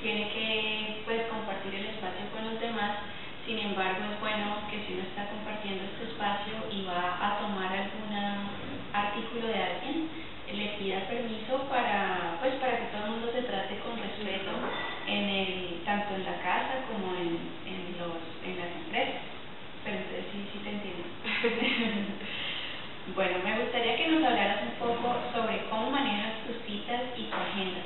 tiene 0.01 0.29
que 0.29 1.01
pues 1.05 1.27
compartir 1.27 1.75
el 1.75 1.85
espacio 1.87 2.27
con 2.33 2.51
los 2.51 2.59
demás. 2.59 2.97
Sin 3.45 3.59
embargo, 3.59 3.99
es 4.07 4.19
bueno 4.21 4.55
que 4.71 4.79
si 4.87 4.93
uno 4.93 5.03
está 5.03 5.27
compartiendo 5.27 5.83
este 5.83 6.11
espacio 6.11 6.53
y 6.71 6.85
va 6.85 7.19
a 7.19 7.39
tomar 7.39 7.71
alguna 7.75 8.47
artículo 8.93 9.47
de 9.47 9.57
alguien, 9.57 10.07
le 10.53 10.67
pida 10.77 11.07
permiso 11.09 11.65
para, 11.67 12.37
pues, 12.39 12.53
para 12.61 12.77
que 12.77 12.93
todo 12.93 13.05
el 13.05 13.11
mundo 13.17 13.31
se 13.33 13.41
trate 13.41 13.79
con 13.79 13.97
respeto 13.97 14.53
en 15.07 15.23
el, 15.29 15.81
tanto 15.83 16.13
en 16.13 16.25
la 16.25 16.37
casa 16.45 16.85
como 16.87 17.17
en, 17.17 17.41
en, 17.65 17.97
los, 17.97 18.21
en 18.45 18.61
las 18.61 18.69
empresas. 18.85 19.25
Pero 19.83 19.97
entonces 19.97 20.25
sí, 20.31 20.45
sí 20.53 20.59
te 20.61 20.69
entiendo. 20.69 21.09
bueno, 23.15 23.35
me 23.43 23.59
gustaría 23.65 23.97
que 23.97 24.07
nos 24.07 24.23
hablaras 24.23 24.61
un 24.61 24.77
poco 24.77 25.17
sobre 25.33 25.65
cómo 25.69 25.89
manejas 25.89 26.45
tus 26.45 26.61
citas 26.69 27.01
y 27.17 27.23
tu 27.23 27.35
agenda. 27.35 27.81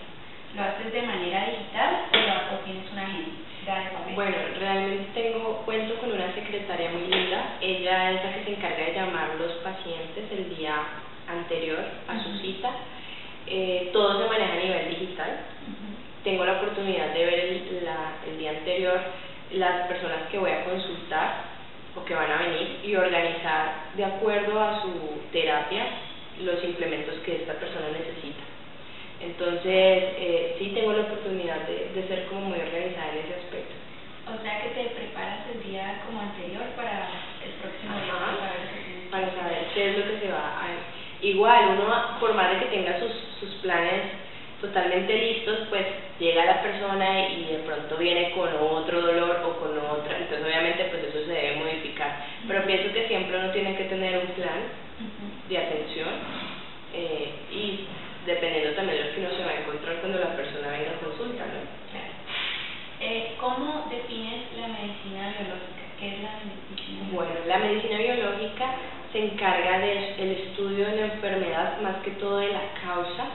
¿Lo 0.56 0.64
haces 0.64 0.92
de 0.92 1.02
manera 1.02 1.48
digital 1.50 2.08
o, 2.12 2.56
o 2.56 2.60
tienes 2.66 2.92
una 2.92 3.04
agenda? 3.04 3.48
Bueno, 4.16 4.38
realmente 4.60 5.10
tengo, 5.14 5.58
cuento 5.66 6.00
con 6.00 6.14
una 6.14 6.34
secretaria 6.34 6.90
muy 6.90 7.08
linda. 7.08 7.58
Ella 7.60 8.12
es 8.12 8.24
la 8.24 8.34
que 8.34 8.44
se 8.46 8.52
encarga 8.52 8.86
de 8.86 8.94
llamar 8.94 9.36
los 9.38 9.52
pacientes 9.58 10.24
el 10.32 10.56
día 10.56 10.74
anterior 11.28 11.84
a 12.08 12.24
su 12.24 12.38
cita. 12.40 12.72
Eh, 13.46 13.90
todo 13.92 14.24
se 14.24 14.30
maneja 14.30 14.54
a 14.54 14.64
nivel 14.64 14.90
digital. 14.90 15.40
Tengo 16.24 16.46
la 16.46 16.54
oportunidad 16.54 17.14
de 17.14 17.26
ver 17.26 17.40
el, 17.40 17.84
la, 17.84 18.16
el 18.26 18.38
día 18.38 18.52
anterior 18.52 19.02
las 19.52 19.88
personas 19.88 20.30
que 20.32 20.38
voy 20.38 20.52
a 20.52 20.64
consultar 20.64 21.58
o 21.96 22.06
que 22.06 22.16
van 22.16 22.32
a 22.32 22.38
venir 22.44 22.80
y 22.84 22.96
organizar 22.96 23.92
de 23.96 24.06
acuerdo 24.06 24.62
a 24.62 24.82
su 24.82 25.22
terapia 25.32 25.86
los 26.42 26.64
implementos 26.64 27.16
que 27.26 27.36
esta 27.36 27.54
persona 27.54 27.88
necesita. 27.92 28.44
Entonces, 29.20 29.64
eh, 29.74 30.56
sí 30.60 30.72
tengo 30.76 30.94
la 30.94 31.04
oportunidad 31.04 31.66
de, 31.68 31.90
de 31.96 32.08
ser 32.08 32.26
como 32.28 32.42
muy 32.42 32.60
organizada 32.60 33.14
en 33.14 33.26
ese 33.26 33.36
aspecto. 33.42 33.74
O 34.28 34.44
sea 34.44 34.62
que 34.62 34.70
te 34.70 34.90
preparas 34.92 35.40
el 35.56 35.64
día 35.64 36.04
como 36.06 36.22
anterior 36.22 36.66
para 36.76 37.10
el 37.42 37.52
próximo 37.64 37.96
día 37.96 38.14
para 39.10 39.32
saber, 39.34 39.72
qué 39.74 39.92
es 39.92 39.98
lo 39.98 40.06
que 40.06 40.20
se 40.20 40.32
va 40.32 40.62
a... 40.62 40.68
Igual, 41.22 41.80
uno, 41.82 42.20
por 42.20 42.36
más 42.36 42.52
de 42.52 42.57
que 42.70 42.78
tenga 42.78 43.00
sus, 43.00 43.12
sus 43.40 43.56
planes 43.62 44.28
totalmente 44.62 45.14
listos, 45.14 45.68
pues 45.70 45.86
llega 46.20 46.46
la 46.46 46.62
persona 46.64 47.30
y 47.30 47.46
de 47.46 47.60
pronto 47.60 47.96
viene 47.98 48.32
con 48.32 48.50
otro 48.60 49.02
dolor 49.02 49.42
o 49.46 49.60
con 49.60 49.78
otra, 49.78 50.18
entonces 50.18 50.46
obviamente 50.46 50.86
pues 50.86 51.04
eso 51.04 51.26
se 51.26 51.32
debe 51.32 51.58
modificar. 51.58 52.26
Pero 52.48 52.66
pienso 52.66 52.94
que 52.94 53.08
siempre 53.08 53.38
uno 53.38 53.52
tiene 53.52 53.76
que 53.78 53.86
tener 53.86 54.18
un 54.18 54.28
plan 54.34 54.62
de 55.48 55.58
atención 55.58 56.10
eh, 56.94 57.32
y 57.52 57.86
dependiendo 58.26 58.76
también 58.76 58.98
de 58.98 59.06
lo 59.06 59.14
que 59.14 59.20
uno 59.22 59.30
se 59.30 59.46
va 59.46 59.52
a 59.52 59.62
encontrar 59.62 59.96
cuando 59.98 60.20
la 60.20 60.36
persona 60.36 60.70
venga 60.70 60.92
a 60.92 61.06
consulta, 61.06 61.46
¿no? 61.46 61.62
Claro. 61.94 62.14
Eh, 63.00 63.36
¿Cómo 63.40 63.88
defines 63.92 64.58
la 64.58 64.68
medicina 64.74 65.38
biológica? 65.38 65.86
¿Qué 66.00 66.08
es 66.18 66.20
la 66.26 66.34
medicina 66.42 67.06
biológica? 67.06 67.14
Bueno, 67.14 67.34
la 67.46 67.58
medicina 67.60 67.98
biológica 68.00 68.66
se 69.18 69.24
encarga 69.24 69.80
del 69.80 70.32
estudio 70.32 70.86
de 70.86 70.96
la 70.96 71.06
enfermedad, 71.14 71.82
más 71.82 71.96
que 72.04 72.12
todo 72.12 72.38
de 72.38 72.50
la 72.50 72.62
causa, 72.86 73.26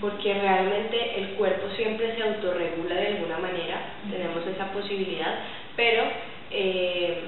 porque 0.00 0.34
realmente 0.34 1.18
el 1.18 1.28
cuerpo 1.34 1.68
siempre 1.76 2.16
se 2.16 2.22
autorregula 2.22 2.96
de 2.96 3.06
alguna 3.08 3.38
manera, 3.38 3.80
tenemos 4.10 4.44
esa 4.46 4.72
posibilidad, 4.72 5.38
pero 5.76 6.02
eh, 6.50 7.22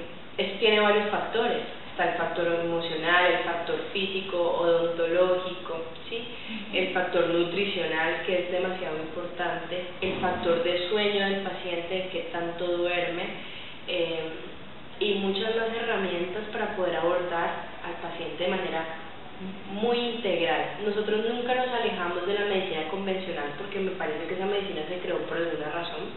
tiene 0.59 0.79
varios 0.79 1.09
factores. 1.09 1.63
Está 1.91 2.11
el 2.11 2.17
factor 2.19 2.45
emocional, 2.63 3.25
el 3.25 3.43
factor 3.43 3.75
físico, 3.91 4.37
odontológico, 4.37 5.81
¿sí? 6.07 6.27
el 6.71 6.93
factor 6.93 7.27
nutricional 7.27 8.21
que 8.25 8.39
es 8.39 8.51
demasiado 8.51 8.97
importante, 8.97 9.83
el 10.01 10.13
factor 10.19 10.63
de 10.63 10.89
sueño 10.89 11.25
del 11.25 11.41
paciente 11.41 12.09
que 12.11 12.29
tanto 12.31 12.67
duerme 12.67 13.23
eh, 13.87 14.29
y 14.99 15.15
muchas 15.15 15.55
más 15.55 15.69
herramientas 15.75 16.43
para 16.51 16.75
poder 16.75 16.97
abordar 16.97 17.65
al 17.83 17.93
paciente 18.01 18.43
de 18.43 18.49
manera 18.49 18.85
muy 19.71 19.97
integral. 19.97 20.77
Nosotros 20.85 21.25
nunca 21.29 21.55
nos 21.55 21.69
alejamos 21.69 22.27
de 22.27 22.33
la 22.33 22.45
medicina 22.45 22.89
convencional 22.89 23.53
porque 23.57 23.79
me 23.79 23.91
parece 23.91 24.25
que 24.27 24.35
esa 24.35 24.45
medicina 24.45 24.81
se 24.87 24.99
creó 24.99 25.17
por 25.25 25.37
alguna 25.37 25.71
razón 25.71 26.13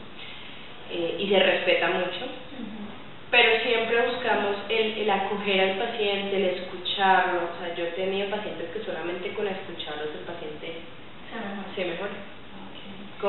eh, 0.90 1.16
y 1.18 1.28
se 1.28 1.38
respeta 1.38 1.88
mucho 1.88 2.26
pero 3.30 3.62
siempre 3.62 4.10
buscamos 4.10 4.56
el, 4.68 4.98
el, 4.98 5.10
acoger 5.10 5.60
al 5.60 5.78
paciente, 5.78 6.36
el 6.36 6.58
escucharlo. 6.58 7.46
O 7.46 7.62
sea, 7.62 7.74
yo 7.76 7.84
he 7.84 7.92
tenido 7.92 8.28
pacientes 8.28 8.70
que 8.70 8.84
solamente 8.84 9.32
con 9.34 9.46
escucharlos 9.46 10.10
el 10.18 10.26
paciente 10.26 10.82
se 11.76 11.84
mejora. 11.84 12.10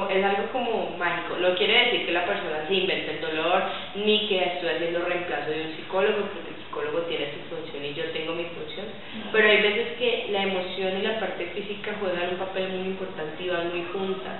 Es 0.10 0.24
algo 0.24 0.48
como 0.54 0.96
mágico. 0.98 1.36
No 1.38 1.54
quiere 1.54 1.86
decir 1.86 2.06
que 2.06 2.14
la 2.14 2.26
persona 2.26 2.66
se 2.66 2.74
invente 2.74 3.12
el 3.12 3.22
dolor 3.22 3.64
ni 3.96 4.28
que 4.28 4.42
estoy 4.42 4.70
haciendo 4.70 5.06
reemplazo 5.06 5.52
de 5.52 5.68
un 5.68 5.76
psicólogo, 5.76 6.32
porque 6.32 6.50
el 6.50 6.64
psicólogo 6.64 7.00
tiene 7.12 7.28
su 7.36 7.54
función 7.54 7.84
y 7.84 7.94
yo 7.94 8.06
tengo 8.12 8.34
mi 8.34 8.46
función. 8.46 8.88
Pero 9.34 9.50
hay 9.50 9.62
veces 9.62 9.98
que 10.12 10.32
la 10.32 10.44
emoción 10.44 11.00
y 11.00 11.02
la 11.04 11.20
parte 11.20 11.46
física 11.48 11.96
juegan 12.00 12.34
un 12.34 12.38
papel 12.38 12.70
muy 12.70 12.88
importante 12.88 13.44
y 13.44 13.50
van 13.50 13.70
muy 13.70 13.86
juntas. 13.94 14.40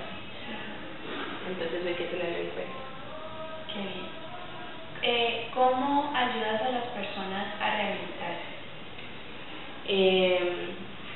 Entonces 1.48 1.86
hay 1.86 1.94
que 1.94 2.04
tenerlo 2.04 2.38
en 2.38 2.50
cuenta. 2.50 2.72
Qué 3.72 3.78
bien 3.78 4.22
eh, 5.04 5.48
¿cómo 5.52 6.12
ayudas 6.14 6.62
a 6.62 6.70
las 6.70 6.84
personas 6.94 7.60
a 7.60 7.76
rehabilitarse? 7.76 8.52
Eh, 9.88 10.52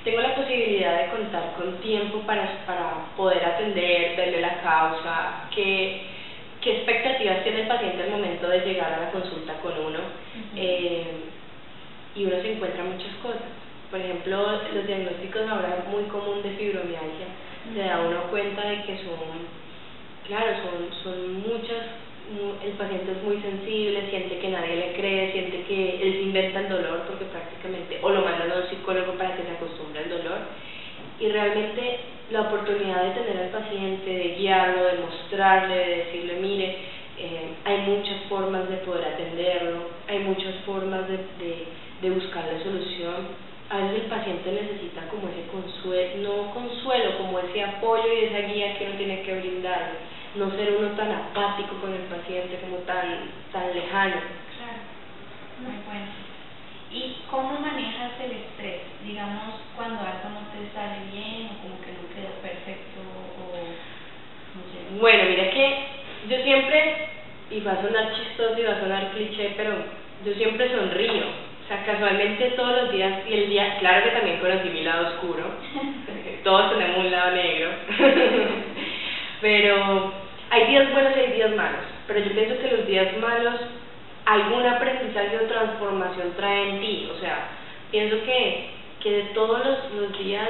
tengo 0.02 0.20
la 0.20 0.34
posibilidad 0.34 1.02
de 1.02 1.10
contar 1.10 1.52
con 1.56 1.78
tiempo 1.78 2.18
para, 2.26 2.64
para 2.66 3.06
poder 3.16 3.44
atender, 3.44 4.16
verle 4.16 4.40
la 4.40 4.60
causa, 4.60 5.48
qué, 5.54 6.02
qué 6.60 6.78
expectativas 6.78 7.44
tiene 7.44 7.62
el 7.62 7.68
paciente 7.68 8.02
al 8.02 8.10
momento 8.10 8.48
de 8.48 8.60
llegar 8.60 8.92
a 8.92 9.00
la 9.02 9.10
consulta 9.12 9.54
con 9.62 9.72
uno. 9.78 10.00
eh, 10.56 11.06
y 12.16 12.24
uno 12.24 12.40
se 12.40 12.52
encuentra 12.52 12.82
muchas 12.82 13.12
cosas. 13.22 13.65
Por 13.90 14.00
ejemplo, 14.00 14.60
los 14.74 14.86
diagnósticos 14.86 15.42
ahora 15.48 15.86
muy 15.90 16.04
común 16.04 16.42
de 16.42 16.50
fibromialgia. 16.50 17.26
Se 17.72 17.80
da 17.80 18.00
uno 18.00 18.30
cuenta 18.30 18.66
de 18.66 18.82
que 18.82 18.96
son, 18.98 19.46
claro, 20.26 20.52
son, 20.62 21.02
son 21.02 21.40
muchas 21.40 21.82
el 22.64 22.72
paciente 22.72 23.12
es 23.12 23.22
muy 23.22 23.40
sensible, 23.40 24.10
siente 24.10 24.38
que 24.38 24.48
nadie 24.48 24.76
le 24.76 24.92
cree, 24.94 25.32
siente 25.32 25.62
que 25.62 26.02
él 26.02 26.12
se 26.12 26.22
inventa 26.22 26.60
el 26.60 26.68
dolor 26.68 27.02
porque 27.06 27.24
prácticamente, 27.26 28.00
o 28.02 28.10
lo 28.10 28.22
mandan 28.22 28.50
a 28.50 28.56
un 28.56 28.68
psicólogo 28.68 29.12
para 29.12 29.36
que 29.36 29.44
se 29.44 29.50
acostumbre 29.52 30.00
al 30.00 30.10
dolor. 30.10 30.38
Y 31.20 31.28
realmente 31.28 32.00
la 32.32 32.42
oportunidad 32.42 33.04
de 33.04 33.22
tener 33.22 33.44
al 33.44 33.50
paciente, 33.50 34.10
de 34.10 34.34
guiarlo, 34.38 34.84
de 34.84 34.98
mostrarle, 34.98 35.76
de 35.76 35.96
decirle, 35.96 36.34
mire, 36.40 36.76
eh, 37.18 37.48
hay 37.64 37.78
muchas 37.82 38.16
formas 38.28 38.68
de 38.68 38.76
poder 38.78 39.04
atenderlo, 39.04 39.88
hay 40.08 40.18
muchas 40.18 40.54
formas 40.66 41.08
de, 41.08 41.16
de, 41.16 41.64
de 42.02 42.10
buscarle 42.10 42.62
solución. 42.62 43.46
A 43.70 43.78
veces 43.78 44.02
el 44.02 44.10
paciente 44.10 44.50
necesita 44.50 45.08
como 45.08 45.28
ese 45.28 45.46
consuelo, 45.50 46.22
no 46.22 46.54
consuelo, 46.54 47.18
como 47.18 47.38
ese 47.38 47.62
apoyo 47.62 48.12
y 48.12 48.24
esa 48.26 48.40
guía 48.52 48.78
que 48.78 48.86
uno 48.86 48.96
tiene 48.96 49.22
que 49.22 49.34
brindarle 49.38 50.16
no 50.36 50.50
ser 50.50 50.76
uno 50.78 50.88
tan 50.96 51.10
apático 51.10 51.76
con 51.80 51.92
el 51.92 52.02
paciente, 52.12 52.60
como 52.60 52.76
tan, 52.84 53.32
tan 53.52 53.74
lejano. 53.74 54.20
Claro, 54.56 54.80
muy 55.64 55.76
bueno. 55.88 56.12
¿Y 56.92 57.16
cómo 57.30 57.58
manejas 57.58 58.12
el 58.22 58.32
estrés? 58.32 58.82
Digamos, 59.04 59.54
cuando 59.74 60.00
algo 60.00 60.28
no 60.30 60.44
te 60.52 60.72
sale 60.72 61.08
bien 61.10 61.48
o 61.50 61.62
como 61.62 61.80
que 61.80 61.92
no 61.92 62.04
quedó 62.14 62.32
perfecto 62.40 63.00
o 63.00 63.56
no 63.56 64.62
sé. 64.72 65.00
Bueno, 65.00 65.24
mira 65.28 65.50
que 65.50 65.76
yo 66.28 66.42
siempre, 66.42 67.08
y 67.50 67.60
va 67.60 67.72
a 67.72 67.82
sonar 67.82 68.14
chistoso 68.14 68.58
y 68.58 68.64
va 68.64 68.76
a 68.76 68.80
sonar 68.80 69.10
cliché, 69.12 69.54
pero 69.56 69.72
yo 70.24 70.34
siempre 70.34 70.70
sonrío. 70.70 71.24
O 71.64 71.68
sea, 71.68 71.84
casualmente 71.84 72.50
todos 72.50 72.75
los 72.86 72.92
días, 72.92 73.12
y 73.28 73.34
el 73.34 73.48
día, 73.50 73.76
claro 73.80 74.04
que 74.04 74.10
también 74.10 74.38
conocí 74.38 74.68
mi 74.70 74.82
lado 74.82 75.08
oscuro, 75.08 75.44
todos 76.44 76.72
tenemos 76.72 76.98
un 76.98 77.10
lado 77.10 77.34
negro, 77.34 77.70
pero 79.40 80.12
hay 80.50 80.66
días 80.66 80.92
buenos 80.92 81.16
y 81.16 81.20
hay 81.20 81.32
días 81.32 81.54
malos, 81.56 81.84
pero 82.06 82.20
yo 82.20 82.32
pienso 82.32 82.58
que 82.58 82.76
los 82.76 82.86
días 82.86 83.16
malos 83.18 83.60
algún 84.26 84.66
aprendizaje 84.66 85.38
o 85.38 85.46
transformación 85.46 86.34
trae 86.36 86.70
en 86.70 86.80
ti. 86.80 87.08
O 87.14 87.20
sea, 87.20 87.48
pienso 87.90 88.16
que, 88.24 88.70
que 89.02 89.10
de 89.10 89.22
todos 89.34 89.64
los, 89.64 89.92
los 89.94 90.18
días, 90.18 90.48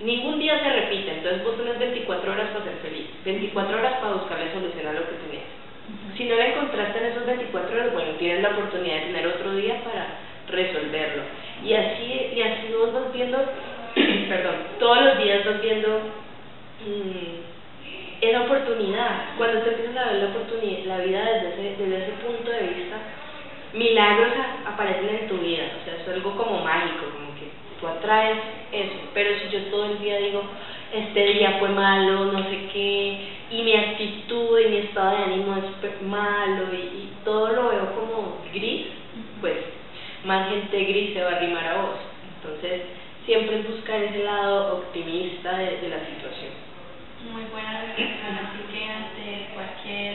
ningún 0.00 0.38
día 0.38 0.58
se 0.60 0.70
repite, 0.70 1.10
entonces 1.10 1.44
vos 1.44 1.56
tenés 1.56 1.78
24 1.78 2.32
horas 2.32 2.48
para 2.48 2.64
ser 2.64 2.76
feliz, 2.82 3.06
24 3.24 3.78
horas 3.78 3.94
para 4.00 4.14
buscarle 4.14 4.52
solución 4.52 4.86
a 4.86 4.92
lo 4.92 5.08
que 5.08 5.16
tenés. 5.28 5.44
Si 6.16 6.24
no 6.24 6.36
la 6.36 6.46
encontraste 6.46 6.98
en 6.98 7.04
esos 7.12 7.26
24 7.26 7.76
horas, 7.76 7.92
bueno, 7.92 8.10
tienes 8.18 8.40
la 8.42 8.50
oportunidad 8.50 8.96
de 8.96 9.06
tener 9.06 9.26
otro 9.26 9.54
día 9.54 9.84
para 9.84 10.23
resolverlo. 10.54 11.22
Y 11.64 11.72
así, 11.74 12.30
y 12.36 12.42
así 12.42 12.72
vos 12.78 12.92
vas 12.92 13.12
viendo, 13.12 13.38
perdón, 14.28 14.56
todos 14.78 15.02
los 15.02 15.18
días 15.18 15.44
vas 15.44 15.60
viendo... 15.62 15.88
Mmm, 16.84 17.44
esa 18.20 18.40
oportunidad, 18.42 19.36
cuando 19.36 19.60
te 19.60 19.70
empiezas 19.70 19.96
a 19.98 20.12
ver 20.12 20.22
la 20.22 20.28
oportunidad, 20.30 20.84
la 20.86 20.98
vida 21.04 21.24
desde 21.24 21.48
ese, 21.72 21.82
desde 21.82 22.02
ese 22.04 22.12
punto 22.24 22.50
de 22.50 22.62
vista, 22.62 22.96
milagros 23.74 24.30
aparecen 24.66 25.08
en 25.20 25.28
tu 25.28 25.36
vida, 25.38 25.64
o 25.80 25.84
sea, 25.84 25.94
es 26.00 26.08
algo 26.08 26.34
como 26.36 26.64
mágico, 26.64 27.04
como 27.12 27.34
que 27.34 27.48
tú 27.80 27.86
atraes 27.86 28.38
eso, 28.72 28.94
pero 29.12 29.30
si 29.40 29.50
yo 29.50 29.64
todo 29.64 29.86
el 29.92 29.98
día 29.98 30.16
digo, 30.18 30.42
este 30.94 31.20
día 31.34 31.56
fue 31.58 31.68
malo, 31.70 32.26
no 32.32 32.38
sé 32.44 32.60
qué, 32.72 33.18
y 33.50 33.62
mi 33.62 33.74
actitud 33.76 34.58
y 34.58 34.68
mi 34.68 34.76
estado 34.78 35.10
de 35.18 35.24
ánimo 35.24 35.56
es 35.56 36.02
malo, 36.02 36.62
y, 36.72 36.76
y 36.76 37.12
todo 37.24 37.48
lo 37.48 37.68
veo 37.68 37.94
como 37.94 38.38
gris, 38.54 38.86
pues 39.42 39.56
más 40.24 40.48
gente 40.48 40.82
gris 40.84 41.12
se 41.12 41.22
va 41.22 41.30
a 41.32 41.36
arrimar 41.36 41.66
a 41.66 41.82
vos. 41.82 41.96
Entonces, 42.40 42.82
siempre 43.26 43.58
es 43.58 43.68
buscar 43.68 44.00
ese 44.02 44.24
lado 44.24 44.78
optimista 44.78 45.58
de, 45.58 45.76
de 45.78 45.88
la 45.90 45.98
situación. 46.06 46.64
Muy 47.24 47.44
buena 47.50 47.80
reflexión, 47.80 48.36
así 48.36 48.60
que 48.68 48.84
ante 48.84 49.48
cualquier 49.56 50.12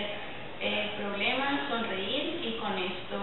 eh, 0.61 0.93
problema, 0.93 1.65
sonreír 1.65 2.37
y 2.37 2.51
con 2.61 2.77
esto 2.77 3.17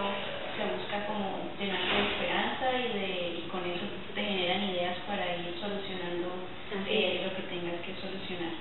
se 0.58 0.62
busca 0.75 1.06
como 1.06 1.46
llenarte 1.54 1.94
de 1.94 2.02
esperanza 2.11 2.66
y, 2.82 2.99
de, 2.99 3.06
y 3.38 3.40
con 3.46 3.62
eso 3.62 3.87
te 4.12 4.25
generan 4.26 4.75
ideas 4.75 4.96
para 5.06 5.23
ir 5.38 5.54
solucionando 5.62 6.35
eh, 6.90 7.23
lo 7.23 7.30
que 7.38 7.46
tengas 7.46 7.78
que 7.87 7.94
solucionar. 8.02 8.58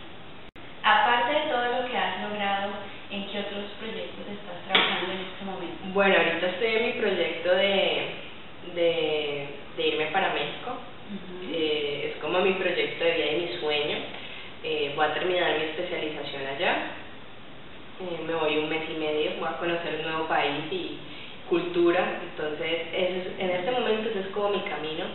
Aparte 0.85 1.33
de 1.33 1.45
todo 1.49 1.65
lo 1.73 1.89
que 1.89 1.97
has 1.97 2.21
logrado, 2.29 2.69
¿en 3.09 3.25
qué 3.25 3.39
otros 3.49 3.65
proyectos 3.81 4.29
estás 4.29 4.61
trabajando 4.69 5.09
en 5.09 5.25
este 5.25 5.41
momento? 5.41 5.81
Bueno, 5.89 6.13
ahorita 6.21 6.45
estoy 6.53 6.69
en 6.69 6.85
mi 6.85 6.93
proyecto 7.01 7.49
de, 7.49 8.13
de, 8.77 9.47
de 9.77 9.87
irme 9.87 10.05
para 10.13 10.33
México. 10.37 10.77
eh, 11.49 12.11
es 12.13 12.21
como 12.21 12.41
mi 12.41 12.53
proyecto 12.53 13.03
de 13.03 13.11
vida 13.13 13.31
y 13.31 13.41
mi 13.41 13.57
sueño. 13.59 13.97
Eh, 14.63 14.93
voy 14.95 15.05
a 15.05 15.13
terminar 15.13 15.57
mi 15.59 15.65
especialización 15.65 16.41
allá. 16.55 16.73
Eh, 18.01 18.23
me 18.25 18.33
voy 18.33 18.57
un 18.57 18.67
mes 18.69 18.81
y 18.89 18.99
medio, 18.99 19.31
voy 19.39 19.47
a 19.47 19.57
conocer 19.57 20.01
un 20.01 20.11
nuevo 20.11 20.27
país 20.27 20.65
y 20.71 20.97
cultura. 21.49 22.19
Entonces, 22.31 22.87
ese 22.93 23.17
es- 23.21 23.39
en 23.39 23.49
este 23.51 23.71
momento 23.71 24.09
ese 24.09 24.21
es 24.21 24.27
como 24.27 24.49
mi 24.49 24.61
camino. 24.61 25.05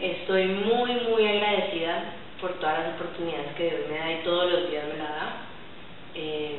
Estoy 0.00 0.46
muy, 0.46 0.92
muy 1.10 1.26
agradecida 1.26 2.04
por 2.40 2.52
todas 2.60 2.78
las 2.78 2.94
oportunidades 2.94 3.54
que 3.56 3.64
Dios 3.64 3.80
me 3.90 3.98
da 3.98 4.12
y 4.12 4.22
todos 4.24 4.52
los 4.52 4.70
días 4.70 4.84
me 4.86 4.98
la 4.98 5.10
da. 5.10 5.36
Eh, 6.14 6.58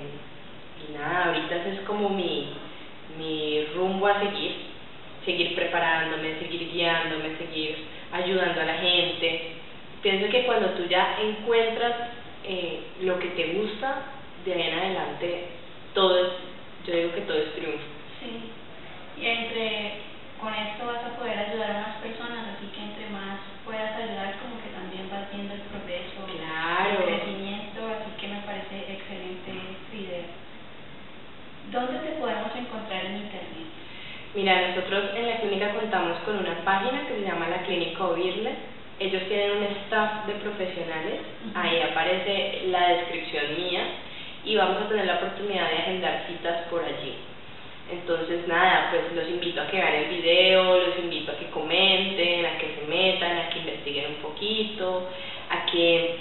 y 0.90 0.94
nada, 0.98 1.26
ahorita 1.28 1.56
ese 1.56 1.74
es 1.76 1.80
como 1.88 2.10
mi, 2.10 2.50
mi 3.18 3.66
rumbo 3.76 4.06
a 4.08 4.20
seguir, 4.20 4.52
seguir 5.26 5.56
preparándome, 5.56 6.40
seguir 6.40 6.70
guiándome, 6.74 7.38
seguir 7.38 7.78
ayudando 8.12 8.60
a 8.62 8.66
la 8.66 8.74
gente. 8.76 9.52
Pienso 10.02 10.30
que 10.30 10.46
cuando 10.46 10.68
tú 10.72 10.86
ya 10.88 11.18
encuentras 11.22 11.94
eh, 12.50 12.80
lo 13.02 13.20
que 13.20 13.28
te 13.30 13.54
gusta, 13.54 14.04
de 14.46 14.54
ahí 14.54 14.62
en 14.70 14.80
adelante 14.80 15.46
todo 15.94 16.26
es, 16.26 16.32
yo 16.88 16.96
digo 16.96 17.14
que 17.14 17.22
todo 17.22 17.38
es 17.38 17.54
triunfo. 17.54 17.84
Con 20.40 20.54
esto 20.54 20.86
vas 20.86 21.04
a 21.04 21.18
poder 21.18 21.34
ayudar 21.38 21.72
a 21.72 21.82
más 21.82 21.96
personas, 21.98 22.56
así 22.56 22.70
que 22.72 22.80
entre 22.80 23.10
más 23.10 23.42
puedas 23.66 23.98
ayudar, 23.98 24.38
como 24.40 24.62
que 24.62 24.70
también 24.70 25.10
vas 25.10 25.28
viendo 25.34 25.54
el 25.56 25.62
progreso, 25.68 26.24
Claro. 26.24 27.04
el 27.04 27.20
crecimiento, 27.20 27.80
así 27.84 28.10
que 28.22 28.28
me 28.32 28.42
parece 28.48 28.76
excelente 28.86 29.52
tu 29.90 29.98
idea. 29.98 30.30
¿Dónde 31.72 32.00
te 32.00 32.16
podemos 32.22 32.56
encontrar 32.56 33.06
en 33.06 33.28
internet? 33.28 33.68
Mira, 34.36 34.70
nosotros 34.70 35.12
en 35.16 35.28
la 35.28 35.38
clínica 35.42 35.74
contamos 35.74 36.20
con 36.24 36.38
una 36.38 36.64
página 36.64 37.08
que 37.08 37.16
se 37.16 37.26
llama 37.28 37.50
la 37.50 37.64
Clínica 37.64 38.06
Ovirle. 38.06 38.54
Ellos 39.00 39.24
tienen 39.28 39.58
un 39.58 39.64
staff 39.84 40.28
de 40.28 40.34
profesionales, 40.36 41.22
ahí 41.56 41.82
aparece 41.82 42.64
la 42.70 42.88
descripción 42.90 43.58
mía 43.58 43.82
y 44.46 44.56
vamos 44.56 44.82
a 44.84 44.88
tener 44.88 45.06
la 45.06 45.16
oportunidad 45.16 45.68
de 45.70 45.78
agendar 45.78 46.24
citas 46.28 46.68
por 46.70 46.84
allí. 46.84 47.27
Entonces, 47.90 48.48
nada, 48.48 48.90
pues 48.92 49.04
los 49.16 49.30
invito 49.30 49.62
a 49.62 49.68
que 49.68 49.78
vean 49.78 49.94
el 49.94 50.10
video, 50.10 50.78
los 50.78 51.00
invito 51.00 51.32
a 51.32 51.38
que 51.38 51.46
comenten, 51.52 52.46
a 52.46 52.58
que 52.58 52.76
se 52.80 52.86
metan, 52.88 53.38
a 53.38 53.50
que 53.50 53.60
investiguen 53.60 54.06
un 54.08 54.16
poquito, 54.22 55.08
a 55.50 55.66
que 55.72 56.16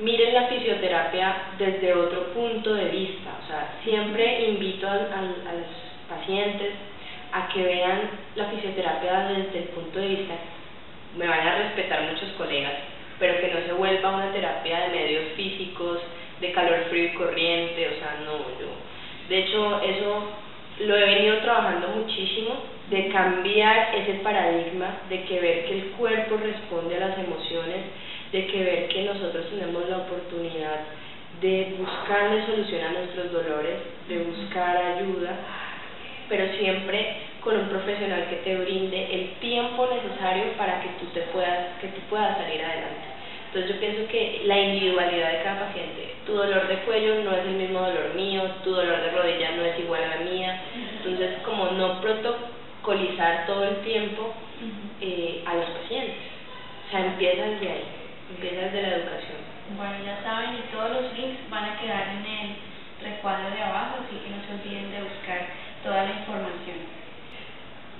miren 0.00 0.32
la 0.34 0.46
fisioterapia 0.48 1.36
desde 1.58 1.92
otro 1.94 2.32
punto 2.32 2.74
de 2.74 2.86
vista. 2.86 3.30
O 3.44 3.46
sea, 3.46 3.74
siempre 3.84 4.48
invito 4.48 4.88
a, 4.88 4.92
a- 4.92 4.96
a 4.96 5.54
los 5.54 5.68
pacientes 6.08 6.72
a 7.32 7.48
que 7.48 7.62
vean 7.62 8.10
la 8.36 8.46
fisioterapia 8.46 9.28
desde 9.28 9.58
el 9.58 9.64
punto 9.74 9.98
de 9.98 10.08
vista, 10.08 10.34
me 11.16 11.26
van 11.28 11.46
a 11.46 11.58
respetar 11.58 12.02
muchos 12.10 12.30
colegas, 12.38 12.72
pero 13.18 13.38
que 13.40 13.48
no 13.48 13.60
se 13.66 13.72
vuelva 13.72 14.16
una 14.16 14.32
terapia 14.32 14.80
de 14.80 14.88
medios 14.88 15.24
físicos, 15.36 15.98
de 16.40 16.52
calor 16.52 16.86
frío 16.88 17.04
y 17.04 17.14
corriente, 17.14 17.88
o 17.88 17.98
sea, 17.98 18.16
no, 18.24 18.38
yo. 18.58 18.68
De 19.28 19.38
hecho, 19.38 19.80
eso 19.82 20.24
lo 20.80 20.96
he 20.96 21.04
venido 21.04 21.38
trabajando 21.38 21.88
muchísimo, 21.88 22.62
de 22.90 23.08
cambiar 23.08 23.94
ese 23.94 24.14
paradigma, 24.20 24.98
de 25.08 25.22
que 25.24 25.40
ver 25.40 25.64
que 25.64 25.78
el 25.78 25.84
cuerpo 25.92 26.36
responde 26.36 26.96
a 26.96 27.08
las 27.08 27.18
emociones, 27.18 27.86
de 28.32 28.46
que 28.46 28.64
ver 28.64 28.88
que 28.88 29.04
nosotros 29.04 29.48
tenemos 29.50 29.88
la 29.88 29.98
oportunidad 29.98 30.80
de 31.40 31.74
buscarle 31.78 32.44
solución 32.46 32.84
a 32.84 32.92
nuestros 32.92 33.32
dolores, 33.32 33.76
de 34.08 34.18
buscar 34.18 34.76
ayuda, 34.76 35.36
pero 36.28 36.52
siempre 36.58 37.16
con 37.40 37.56
un 37.56 37.68
profesional 37.68 38.26
que 38.28 38.36
te 38.36 38.56
brinde 38.56 39.14
el 39.14 39.30
tiempo 39.40 39.86
necesario 39.86 40.52
para 40.56 40.80
que 40.80 40.88
tú 41.00 41.06
te 41.12 41.20
puedas 41.32 41.78
que 41.80 41.88
tú 41.88 42.00
puedas 42.08 42.38
salir 42.38 42.62
adelante. 42.62 43.11
Entonces 43.52 43.74
yo 43.74 43.80
pienso 43.80 44.08
que 44.10 44.40
la 44.46 44.58
individualidad 44.58 45.30
de 45.30 45.42
cada 45.42 45.66
paciente, 45.66 46.14
tu 46.24 46.32
dolor 46.32 46.66
de 46.68 46.78
cuello 46.88 47.22
no 47.22 47.36
es 47.36 47.44
el 47.44 47.60
mismo 47.60 47.80
dolor 47.80 48.14
mío, 48.14 48.44
tu 48.64 48.70
dolor 48.70 49.02
de 49.02 49.10
rodilla 49.10 49.50
no 49.50 49.62
es 49.66 49.78
igual 49.78 50.02
a 50.04 50.16
la 50.16 50.24
mía, 50.24 50.58
entonces 50.96 51.36
como 51.44 51.66
no 51.72 52.00
protocolizar 52.00 53.44
todo 53.44 53.64
el 53.64 53.76
tiempo 53.82 54.32
eh, 55.02 55.44
a 55.44 55.54
los 55.56 55.68
pacientes, 55.68 56.16
o 56.86 56.90
sea, 56.90 57.04
empieza 57.04 57.44
desde 57.44 57.68
ahí, 57.68 57.84
empieza 58.30 58.62
desde 58.62 58.82
la 58.82 58.96
educación. 58.96 59.38
Bueno, 59.76 59.96
ya 60.02 60.22
saben, 60.24 60.56
y 60.56 60.72
todos 60.72 60.90
los 60.90 61.12
links 61.12 61.50
van 61.50 61.64
a 61.64 61.78
quedar 61.78 62.08
en 62.08 62.24
el 62.24 62.56
recuadro 63.04 63.54
de 63.54 63.62
abajo, 63.62 63.96
así 64.00 64.16
que 64.16 64.30
no 64.32 64.40
se 64.48 64.64
olviden 64.64 64.90
de 64.92 65.02
buscar 65.02 65.44
toda 65.84 66.04
la 66.04 66.10
información. 66.10 66.88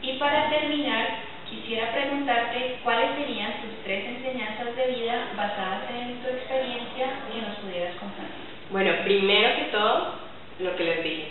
Y 0.00 0.14
para 0.14 0.48
terminar, 0.48 1.08
quisiera 1.50 1.92
preguntarte 1.92 2.78
cuáles 2.82 3.16
serían 3.16 3.52
tus 3.60 3.71
tres 3.84 4.04
enseñanzas 4.06 4.76
de 4.76 4.86
vida 4.94 5.28
basadas 5.36 5.82
en 5.94 6.18
tu 6.22 6.28
experiencia 6.28 7.06
que 7.32 7.40
nos 7.42 7.56
pudieras 7.58 7.94
compartir. 7.96 8.46
Bueno, 8.70 8.92
primero 9.04 9.56
que 9.56 9.64
todo, 9.72 10.14
lo 10.60 10.76
que 10.76 10.84
les 10.84 11.02
dije, 11.04 11.28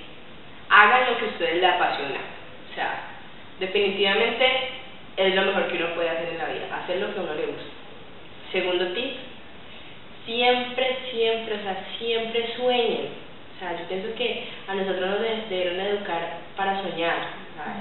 hagan 0.70 1.12
lo 1.12 1.18
que 1.18 1.26
a 1.26 1.30
ustedes 1.30 1.56
les 1.62 1.70
apasiona. 1.72 2.20
O 2.72 2.76
sea, 2.76 2.94
definitivamente 3.60 4.46
es 5.18 5.36
lo 5.36 5.42
mejor 5.44 5.68
que 5.68 5.78
uno 5.78 5.94
puede 5.96 6.10
hacer 6.10 6.30
en 6.30 6.38
la 6.38 6.46
vida, 6.46 6.78
hacer 6.84 6.98
lo 6.98 7.14
que 7.14 7.20
a 7.20 7.24
uno 7.24 7.34
le 7.36 7.46
gusta. 7.48 7.72
Segundo 8.52 8.88
tip, 8.94 9.12
siempre, 10.26 10.98
siempre, 11.12 11.56
o 11.56 11.64
sea, 11.64 11.86
siempre 11.98 12.54
sueñen. 12.56 13.08
O 13.56 13.60
sea, 13.60 13.78
yo 13.78 13.86
pienso 13.88 14.16
que 14.16 14.44
a 14.68 14.74
nosotros 14.76 15.10
nos 15.10 15.22
de- 15.22 15.44
debieron 15.50 15.80
educar 15.80 16.38
para 16.56 16.82
soñar, 16.82 17.16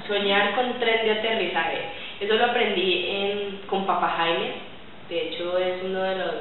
soñar 0.06 0.54
con 0.54 0.78
tren 0.78 1.04
de 1.06 1.12
aterrizaje. 1.12 1.78
Eso 2.20 2.34
lo 2.34 2.44
aprendí 2.44 3.06
en, 3.08 3.60
con 3.66 3.86
Papá 3.86 4.08
Jaime, 4.18 4.52
de 5.08 5.28
hecho 5.28 5.56
es 5.56 5.82
uno 5.82 6.02
de 6.02 6.16
los, 6.16 6.34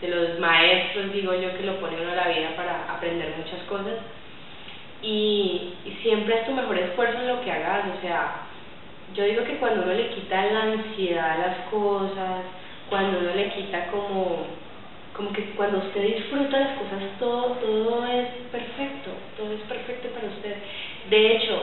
de 0.00 0.08
los 0.08 0.38
maestros, 0.38 1.12
digo 1.12 1.34
yo, 1.34 1.54
que 1.56 1.64
lo 1.64 1.78
pone 1.80 2.00
uno 2.00 2.12
a 2.12 2.16
la 2.16 2.28
vida 2.28 2.56
para 2.56 2.90
aprender 2.94 3.34
muchas 3.36 3.60
cosas. 3.68 3.94
Y, 5.02 5.74
y 5.84 5.90
siempre 6.02 6.40
es 6.40 6.46
tu 6.46 6.52
mejor 6.52 6.78
esfuerzo 6.78 7.20
en 7.20 7.28
lo 7.28 7.42
que 7.42 7.52
hagas, 7.52 7.84
o 7.96 8.00
sea, 8.00 8.48
yo 9.14 9.24
digo 9.24 9.44
que 9.44 9.58
cuando 9.58 9.82
uno 9.82 9.92
le 9.92 10.08
quita 10.08 10.46
la 10.46 10.62
ansiedad 10.62 11.30
a 11.30 11.46
las 11.46 11.56
cosas, 11.70 12.44
cuando 12.88 13.18
uno 13.18 13.34
le 13.34 13.50
quita 13.50 13.86
como, 13.88 14.46
como 15.14 15.32
que 15.32 15.50
cuando 15.50 15.78
usted 15.78 16.02
disfruta 16.02 16.58
las 16.58 16.78
cosas, 16.78 17.18
todo, 17.18 17.52
todo 17.56 18.06
es 18.06 18.28
perfecto, 18.50 19.10
todo 19.36 19.52
es 19.52 19.60
perfecto 19.62 20.08
para 20.08 20.28
usted. 20.28 20.56
De 21.10 21.36
hecho, 21.36 21.62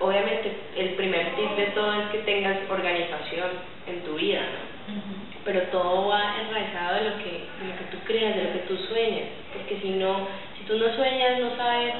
obviamente 0.00 0.50
el 0.76 0.90
primer 0.90 1.36
tip 1.36 1.50
de 1.56 1.66
todo 1.66 1.92
es 1.94 2.08
que 2.08 2.18
tengas 2.18 2.58
organización 2.68 3.50
en 3.86 4.00
tu 4.00 4.14
vida, 4.14 4.40
¿no? 4.40 4.70
pero 5.44 5.62
todo 5.68 6.08
va 6.08 6.36
enraizado 6.40 6.96
de 6.96 7.10
lo 7.10 7.16
que 7.18 7.30
de 7.30 7.68
lo 7.68 7.78
que 7.78 7.84
tú 7.90 7.96
creas, 8.04 8.36
de 8.36 8.44
lo 8.44 8.52
que 8.52 8.66
tú 8.68 8.76
sueñas, 8.88 9.28
porque 9.52 9.78
si 9.80 9.90
no, 9.90 10.26
si 10.58 10.64
tú 10.64 10.76
no 10.78 10.94
sueñas, 10.94 11.38
no 11.38 11.56
sabes, 11.56 11.94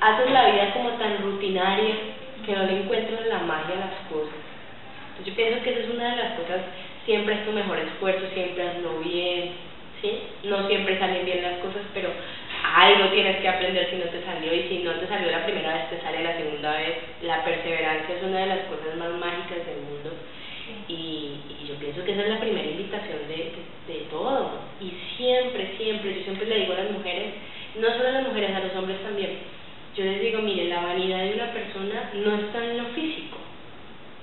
haces 0.00 0.30
la 0.30 0.50
vida 0.50 0.72
como 0.74 0.90
tan 0.90 1.22
rutinaria 1.22 1.94
que 2.44 2.52
no 2.52 2.64
le 2.64 2.82
encuentras 2.82 3.26
la 3.26 3.38
magia 3.38 3.74
a 3.74 3.86
las 3.86 4.08
cosas. 4.10 4.34
Entonces 5.10 5.26
yo 5.26 5.34
pienso 5.34 5.62
que 5.62 5.70
esa 5.70 5.80
es 5.80 5.90
una 5.90 6.10
de 6.10 6.22
las 6.22 6.32
cosas, 6.38 6.60
siempre 7.04 7.34
es 7.34 7.44
tu 7.44 7.52
mejor 7.52 7.78
esfuerzo, 7.78 8.26
siempre 8.34 8.68
hazlo 8.68 9.00
bien, 9.00 9.52
¿sí? 10.00 10.22
No 10.44 10.66
siempre 10.68 10.98
salen 10.98 11.24
bien 11.24 11.42
las 11.42 11.58
cosas, 11.58 11.82
pero 11.94 12.10
algo 12.74 13.10
tienes 13.10 13.36
que 13.38 13.48
aprender 13.48 13.90
si 13.90 13.96
no 13.96 14.04
te 14.06 14.24
salió 14.24 14.54
y 14.54 14.68
si 14.68 14.78
no 14.78 14.92
te 14.92 15.06
salió 15.06 15.30
la 15.30 15.44
primera 15.44 15.74
vez, 15.74 15.90
te 15.90 16.00
sale 16.00 16.22
la 16.22 16.36
segunda 16.36 16.76
vez. 16.76 16.96
La 17.22 17.44
perseverancia 17.44 18.16
es 18.16 18.22
una 18.22 18.40
de 18.40 18.46
las 18.46 18.60
cosas 18.66 18.96
más 18.96 19.10
mágicas 19.12 19.66
del 19.66 19.82
mundo 19.84 20.10
y, 20.88 21.36
y 21.60 21.68
yo 21.68 21.74
pienso 21.76 22.04
que 22.04 22.12
esa 22.12 22.22
es 22.22 22.28
la 22.28 22.40
primera 22.40 22.68
invitación 22.68 23.28
de, 23.28 23.36
de, 23.36 23.92
de 23.92 24.00
todo. 24.10 24.60
Y 24.80 24.92
siempre, 25.16 25.74
siempre, 25.76 26.14
yo 26.16 26.24
siempre 26.24 26.46
le 26.46 26.60
digo 26.60 26.72
a 26.72 26.82
las 26.82 26.90
mujeres, 26.90 27.34
no 27.76 27.88
solo 27.88 28.08
a 28.08 28.12
las 28.12 28.28
mujeres, 28.28 28.54
a 28.56 28.60
los 28.60 28.74
hombres 28.76 29.02
también, 29.02 29.38
yo 29.96 30.04
les 30.04 30.20
digo, 30.20 30.40
mire, 30.40 30.68
la 30.68 30.80
vanidad 30.80 31.18
de 31.24 31.34
una 31.34 31.52
persona 31.52 32.10
no 32.14 32.34
está 32.36 32.64
en 32.64 32.78
lo 32.78 32.84
físico, 32.94 33.36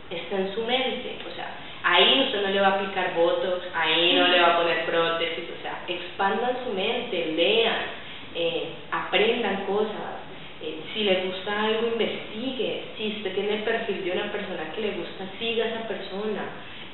está 0.09 0.37
en 0.37 0.53
su 0.55 0.63
mente. 0.65 1.17
O 1.29 1.35
sea, 1.35 1.55
ahí 1.83 2.23
usted 2.25 2.41
no 2.41 2.49
le 2.49 2.61
va 2.61 2.67
a 2.67 2.75
aplicar 2.75 3.13
botox, 3.15 3.67
ahí 3.75 4.13
no 4.15 4.27
le 4.27 4.41
va 4.41 4.55
a 4.55 4.57
poner 4.57 4.85
prótesis, 4.85 5.45
o 5.57 5.61
sea, 5.61 5.83
expandan 5.87 6.57
su 6.65 6.73
mente, 6.73 7.33
lean, 7.35 7.98
eh, 8.35 8.69
aprendan 8.91 9.65
cosas. 9.65 10.19
Eh, 10.61 10.79
si 10.93 11.03
les 11.03 11.25
gusta 11.25 11.63
algo, 11.63 11.87
investigue. 11.87 12.83
Si 12.97 13.07
usted 13.17 13.33
tiene 13.33 13.55
el 13.55 13.63
perfil 13.63 14.03
de 14.03 14.11
una 14.11 14.31
persona 14.31 14.71
que 14.73 14.81
le 14.81 14.91
gusta, 14.91 15.25
siga 15.39 15.65
a 15.65 15.69
esa 15.69 15.87
persona. 15.87 16.43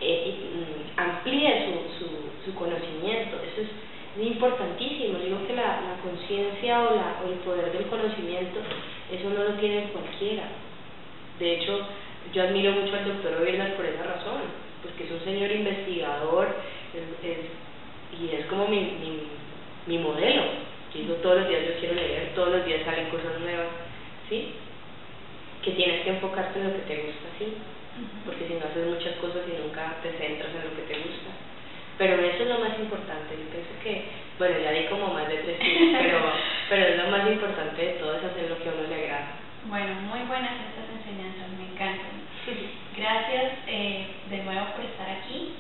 Eh, 0.01 0.35
mm, 0.53 0.99
amplíe 0.99 1.65
conocimiento. 2.53 3.37
Eso 3.43 3.61
es 3.61 4.25
importantísimo. 4.27 5.19
Digo 5.19 5.45
que 5.47 5.53
la, 5.53 5.97
conciencia 6.01 6.81
o, 6.83 6.93
o 6.93 7.31
el 7.31 7.39
poder 7.39 7.71
del 7.71 7.87
conocimiento, 7.87 8.59
eso 9.11 9.29
no 9.29 9.43
lo 9.43 9.53
tiene 9.55 9.89
cualquiera. 9.91 10.43
De 11.39 11.55
hecho, 11.55 11.87
yo 12.33 12.43
admiro 12.43 12.71
mucho 12.71 12.95
al 12.95 13.05
doctor 13.05 13.41
Oviedas 13.41 13.71
por 13.71 13.85
esa 13.85 14.03
razón, 14.03 14.41
porque 14.81 15.03
es 15.03 15.11
un 15.11 15.23
señor 15.23 15.51
investigador 15.51 16.47
y 18.13 18.35
es 18.35 18.45
como 18.45 18.67
mi, 18.67 18.77
mi, 18.77 19.21
mi 19.87 19.97
modelo. 19.97 20.43
Digo, 20.95 21.15
todos 21.15 21.41
los 21.41 21.49
días 21.49 21.67
yo 21.67 21.79
quiero 21.79 21.95
leer, 21.95 22.31
todos 22.33 22.55
los 22.55 22.65
días 22.65 22.85
salen 22.85 23.11
cosas 23.11 23.35
nuevas, 23.39 23.67
¿sí? 24.29 24.55
Que 25.61 25.71
tienes 25.71 26.01
que 26.01 26.09
enfocarte 26.11 26.59
en 26.59 26.71
lo 26.71 26.73
que 26.73 26.87
te 26.87 26.95
gusta, 27.03 27.27
¿sí? 27.37 27.51
Porque 28.23 28.47
si 28.47 28.53
no 28.55 28.63
haces 28.63 28.87
muchas 28.87 29.15
cosas 29.19 29.43
y 29.43 29.59
nunca 29.59 29.99
te 30.01 30.15
centras 30.15 30.55
en 30.55 30.63
lo 30.63 30.75
que 30.75 30.87
te 30.87 30.99
gusta. 31.03 31.35
Pero 31.97 32.15
eso 32.23 32.43
es 32.43 32.49
lo 32.49 32.59
más 32.59 32.79
importante, 32.79 33.35
yo 33.35 33.47
pienso 33.51 33.75
que, 33.83 34.07
bueno, 34.39 34.55
ya 34.59 34.71
di 34.71 34.87
como 34.87 35.13
más 35.13 35.27
de 35.27 35.37
tres 35.43 35.59
tips, 35.59 35.95
pero, 35.99 36.19
pero 36.69 36.83
es 36.87 36.97
lo 37.03 37.11
más 37.11 37.27
importante 37.27 37.81
de 37.81 37.93
todo, 37.99 38.15
es 38.15 38.23
hacer 38.23 38.49
lo 38.49 38.57
que 38.59 38.69
a 38.69 38.73
uno 38.73 38.87
le 38.87 38.95
agrada. 38.95 39.45
Bueno, 39.67 39.99
muy 40.07 40.21
buenas 40.27 40.55
estas 40.61 40.87
enseñanzas, 40.91 41.49
me 41.57 41.71
encantan. 41.71 42.23
Gracias 42.95 43.63
eh, 43.67 44.07
de 44.29 44.43
nuevo 44.43 44.75
por 44.75 44.85
estar 44.85 45.09
aquí. 45.09 45.55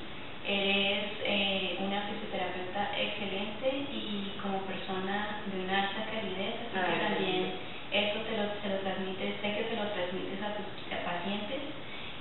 Eres 0.45 1.09
eh, 1.25 1.77
una 1.81 2.05
fisioterapeuta 2.05 2.93
excelente 2.93 3.65
y 3.89 4.37
como 4.37 4.61
persona 4.69 5.41
de 5.49 5.57
una 5.57 5.89
alta 5.89 6.05
calidez, 6.05 6.53
así 6.69 6.77
que 6.85 7.01
también 7.01 7.41
eso 7.89 8.21
te 8.29 8.37
lo, 8.37 8.45
se 8.61 8.69
lo 8.69 8.77
transmites, 8.85 9.41
sé 9.41 9.47
que 9.57 9.73
te 9.73 9.75
lo 9.75 9.89
transmites 9.89 10.37
a 10.45 10.53
tus 10.53 10.69
pacientes 11.01 11.65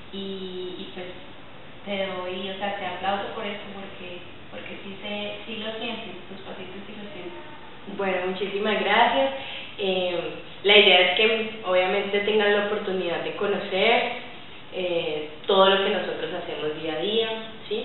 y, 0.09 0.73
y 0.81 0.91
pues 0.97 1.13
te 1.85 2.07
doy, 2.17 2.49
o 2.49 2.57
sea, 2.57 2.81
te 2.81 2.87
aplaudo 2.87 3.37
por 3.37 3.45
eso 3.45 3.69
porque 3.77 4.25
porque 4.49 4.81
sí, 4.81 4.97
se, 5.05 5.45
sí 5.45 5.61
lo 5.61 5.77
sientes, 5.77 6.17
tus 6.33 6.41
pacientes 6.49 6.81
sí 6.89 6.97
lo 6.97 7.05
sienten. 7.13 7.45
Bueno, 7.99 8.33
muchísimas 8.33 8.81
gracias. 8.81 9.31
Eh, 9.77 10.17
la 10.63 10.79
idea 10.79 11.01
es 11.01 11.17
que 11.19 11.61
obviamente 11.67 12.21
tengan 12.21 12.57
la 12.57 12.67
oportunidad 12.67 13.21
de 13.21 13.37
conocer 13.37 14.13
eh, 14.73 15.29
todo 15.47 15.69
lo 15.69 15.85
que 15.85 15.91
nosotros 15.91 16.33
hacemos 16.33 16.81
día 16.81 16.95
a 16.95 17.01
día, 17.01 17.29
¿sí? 17.69 17.85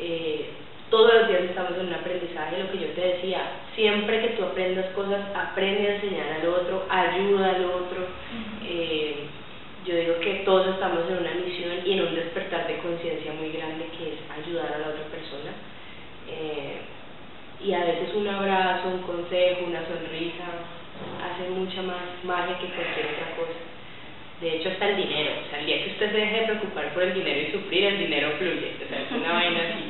Eh, 0.00 0.50
todos 0.90 1.12
los 1.14 1.28
días 1.28 1.42
estamos 1.42 1.72
en 1.78 1.86
un 1.86 1.94
aprendizaje, 1.94 2.62
lo 2.62 2.70
que 2.70 2.78
yo 2.78 2.88
te 2.92 3.00
decía, 3.00 3.40
siempre 3.74 4.20
que 4.20 4.28
tú 4.28 4.44
aprendas 4.44 4.86
cosas, 4.94 5.20
aprende 5.50 5.88
a 5.88 5.94
enseñar 5.96 6.28
al 6.40 6.48
otro, 6.48 6.86
ayuda 6.88 7.50
al 7.50 7.64
otro. 7.64 8.06
eh, 8.66 9.16
yo 9.84 9.94
digo 9.94 10.18
que 10.20 10.46
todos 10.46 10.66
estamos 10.68 11.04
en 11.10 11.18
una 11.18 11.34
misión 11.34 11.84
y 11.84 11.92
en 11.92 12.06
un 12.06 12.14
despertar 12.14 12.66
de 12.66 12.78
conciencia 12.78 13.32
muy 13.34 13.52
grande 13.52 13.84
que 13.92 14.14
es 14.14 14.18
ayudar 14.32 14.72
a 14.72 14.78
la 14.78 14.88
otra 14.88 15.04
persona. 15.12 15.52
Eh, 16.26 16.80
y 17.62 17.72
a 17.74 17.84
veces 17.84 18.14
un 18.14 18.26
abrazo, 18.26 18.88
un 18.88 19.02
consejo, 19.02 19.66
una 19.66 19.84
sonrisa 19.84 20.44
hace 21.20 21.50
mucha 21.50 21.82
más 21.82 22.00
magia 22.24 22.58
que 22.58 22.72
cualquier 22.72 23.06
otra 23.12 23.36
cosa. 23.36 23.60
De 24.40 24.56
hecho, 24.56 24.70
hasta 24.70 24.88
el 24.88 24.96
dinero. 24.96 25.32
O 25.44 25.50
sea, 25.50 25.60
el 25.60 25.66
día 25.66 25.84
que 25.84 25.90
usted 25.90 26.10
se 26.12 26.16
deje 26.16 26.40
de 26.40 26.46
preocupar 26.46 26.92
por 26.94 27.02
el 27.02 27.14
dinero 27.14 27.40
y 27.40 27.52
sufrir, 27.52 27.84
el 27.84 27.98
dinero 27.98 28.32
fluye. 28.38 28.72
O 28.84 28.88
sea, 28.88 29.00
es 29.00 29.10
una 29.12 29.32
vaina 29.32 29.60
así. 29.68 29.84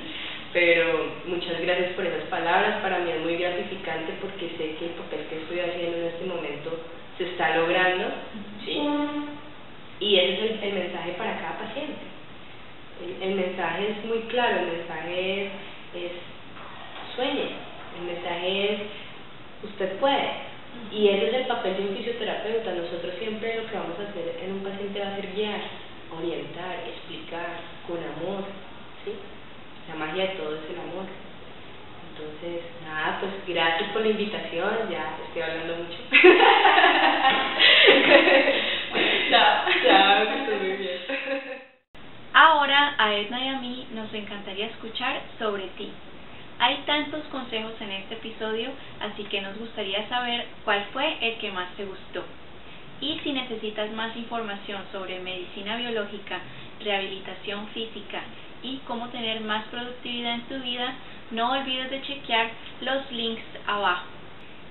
Pero 0.55 1.11
muchas 1.27 1.61
gracias 1.61 1.95
por 1.95 2.07
esas 2.07 2.29
palabras. 2.31 2.81
Para 2.81 3.01
mí 3.01 3.11
es 3.11 3.21
muy 3.23 3.37
gratificante 3.37 4.14
porque 4.21 4.55
sé 4.57 4.77
que 4.79 4.87
el 4.87 4.93
papel 4.93 5.27
que 5.29 5.43
estoy 5.43 5.59
haciendo 5.59 5.99
en 5.99 6.05
este 6.05 6.25
momento 6.27 6.79
se 7.19 7.25
está 7.25 7.57
logrando. 7.57 8.07
¿sí? 8.64 8.79
Y 9.99 10.17
ese 10.17 10.55
es 10.55 10.62
el, 10.62 10.75
mensaje 10.75 11.11
para 11.19 11.38
cada 11.38 11.59
paciente. 11.59 12.07
El, 13.21 13.35
mensaje 13.35 13.99
es 13.99 14.05
muy 14.05 14.21
claro. 14.31 14.61
El 14.61 14.79
mensaje 14.79 15.51
es 15.93 16.12
sueñe. 17.17 17.51
El 17.99 18.14
mensaje 18.14 18.75
es 18.75 18.81
usted 19.64 19.99
puede. 19.99 20.55
Y 20.93 21.09
ese 21.09 21.31
es 21.31 21.35
el 21.35 21.47
papel 21.47 21.77
de 21.77 21.83
un 21.83 21.97
fisioterapeuta. 21.97 22.75
Nosotros 22.75 23.12
siempre 23.19 23.57
lo 23.57 23.69
que 23.69 23.77
vamos 23.77 23.99
a 23.99 24.09
hacer 24.09 24.38
en 24.45 24.53
un 24.53 24.62
paciente 24.62 25.01
va 25.01 25.09
a 25.09 25.17
ser 25.17 25.35
guiar, 25.35 25.61
orientar, 26.17 26.79
explicar 26.87 27.59
con 27.88 27.99
amor, 27.99 28.45
¿sí? 29.05 29.11
La 29.88 29.94
magia 29.97 30.25
de 30.25 30.31
todo 30.37 30.57
es 30.57 30.62
el 30.70 30.81
amor. 30.81 31.05
Entonces, 32.16 32.62
nada, 32.85 33.18
pues 33.20 33.33
gracias 33.47 33.90
por 33.90 34.01
la 34.03 34.09
invitación, 34.09 34.88
ya 34.88 35.16
estoy 35.27 35.42
hablando 35.42 35.77
mucho. 35.77 35.99
chao. 39.31 39.64
Chao, 39.85 40.27
que 40.47 40.55
muy 40.55 40.73
bien. 40.77 41.01
Ahora 42.33 42.94
a 42.99 43.14
Edna 43.14 43.44
y 43.44 43.49
a 43.49 43.61
mí 43.61 43.87
nos 43.92 44.14
encantaría 44.14 44.66
escuchar 44.66 45.23
sobre 45.38 45.66
ti. 45.77 45.90
Hay 46.61 46.85
tantos 46.87 47.25
consejos 47.25 47.73
en 47.81 47.90
este 47.90 48.14
episodio, 48.14 48.70
así 49.01 49.25
que 49.25 49.40
nos 49.40 49.59
gustaría 49.59 50.09
saber 50.09 50.47
cuál 50.64 50.85
fue 50.92 51.18
el 51.20 51.38
que 51.38 51.51
más 51.51 51.68
te 51.77 51.85
gustó. 51.85 52.25
Y 53.01 53.18
si 53.25 53.33
necesitas 53.33 53.90
más 53.90 54.16
información 54.16 54.85
sobre 54.92 55.18
medicina 55.18 55.75
biológica, 55.77 56.38
rehabilitación 56.81 57.66
física 57.68 58.23
y 58.64 58.79
cómo 58.87 59.09
tener 59.11 59.40
más 59.42 59.64
productividad 59.66 60.35
en 60.35 60.48
tu 60.48 60.59
vida, 60.61 60.94
no 61.31 61.53
olvides 61.53 61.90
de 61.90 62.03
chequear 62.03 62.50
los 62.81 63.12
links 63.12 63.44
abajo. 63.66 64.07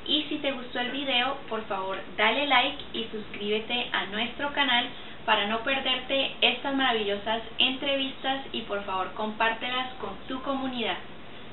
Y 0.05 0.23
si 0.23 0.39
te 0.39 0.51
gustó 0.51 0.79
el 0.79 0.91
video, 0.91 1.37
por 1.47 1.63
favor 1.65 1.97
dale 2.17 2.45
like 2.47 2.83
y 2.93 3.05
suscríbete 3.05 3.87
a 3.93 4.07
nuestro 4.07 4.51
canal 4.51 4.89
para 5.25 5.47
no 5.47 5.59
perderte 5.63 6.35
estas 6.41 6.75
maravillosas 6.75 7.41
entrevistas 7.57 8.45
y 8.51 8.61
por 8.61 8.83
favor 8.83 9.13
compártelas 9.13 9.93
con 10.01 10.17
tu 10.27 10.41
comunidad. 10.41 10.97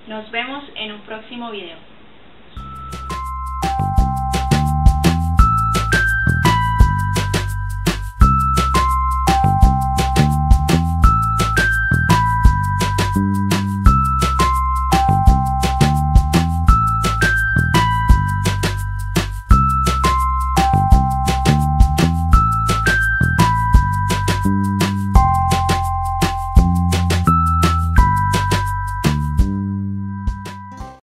Nos 0.09 0.29
vemos 0.33 0.65
en 0.75 0.93
un 0.93 1.01
próximo 1.03 1.51
video. 1.53 2.00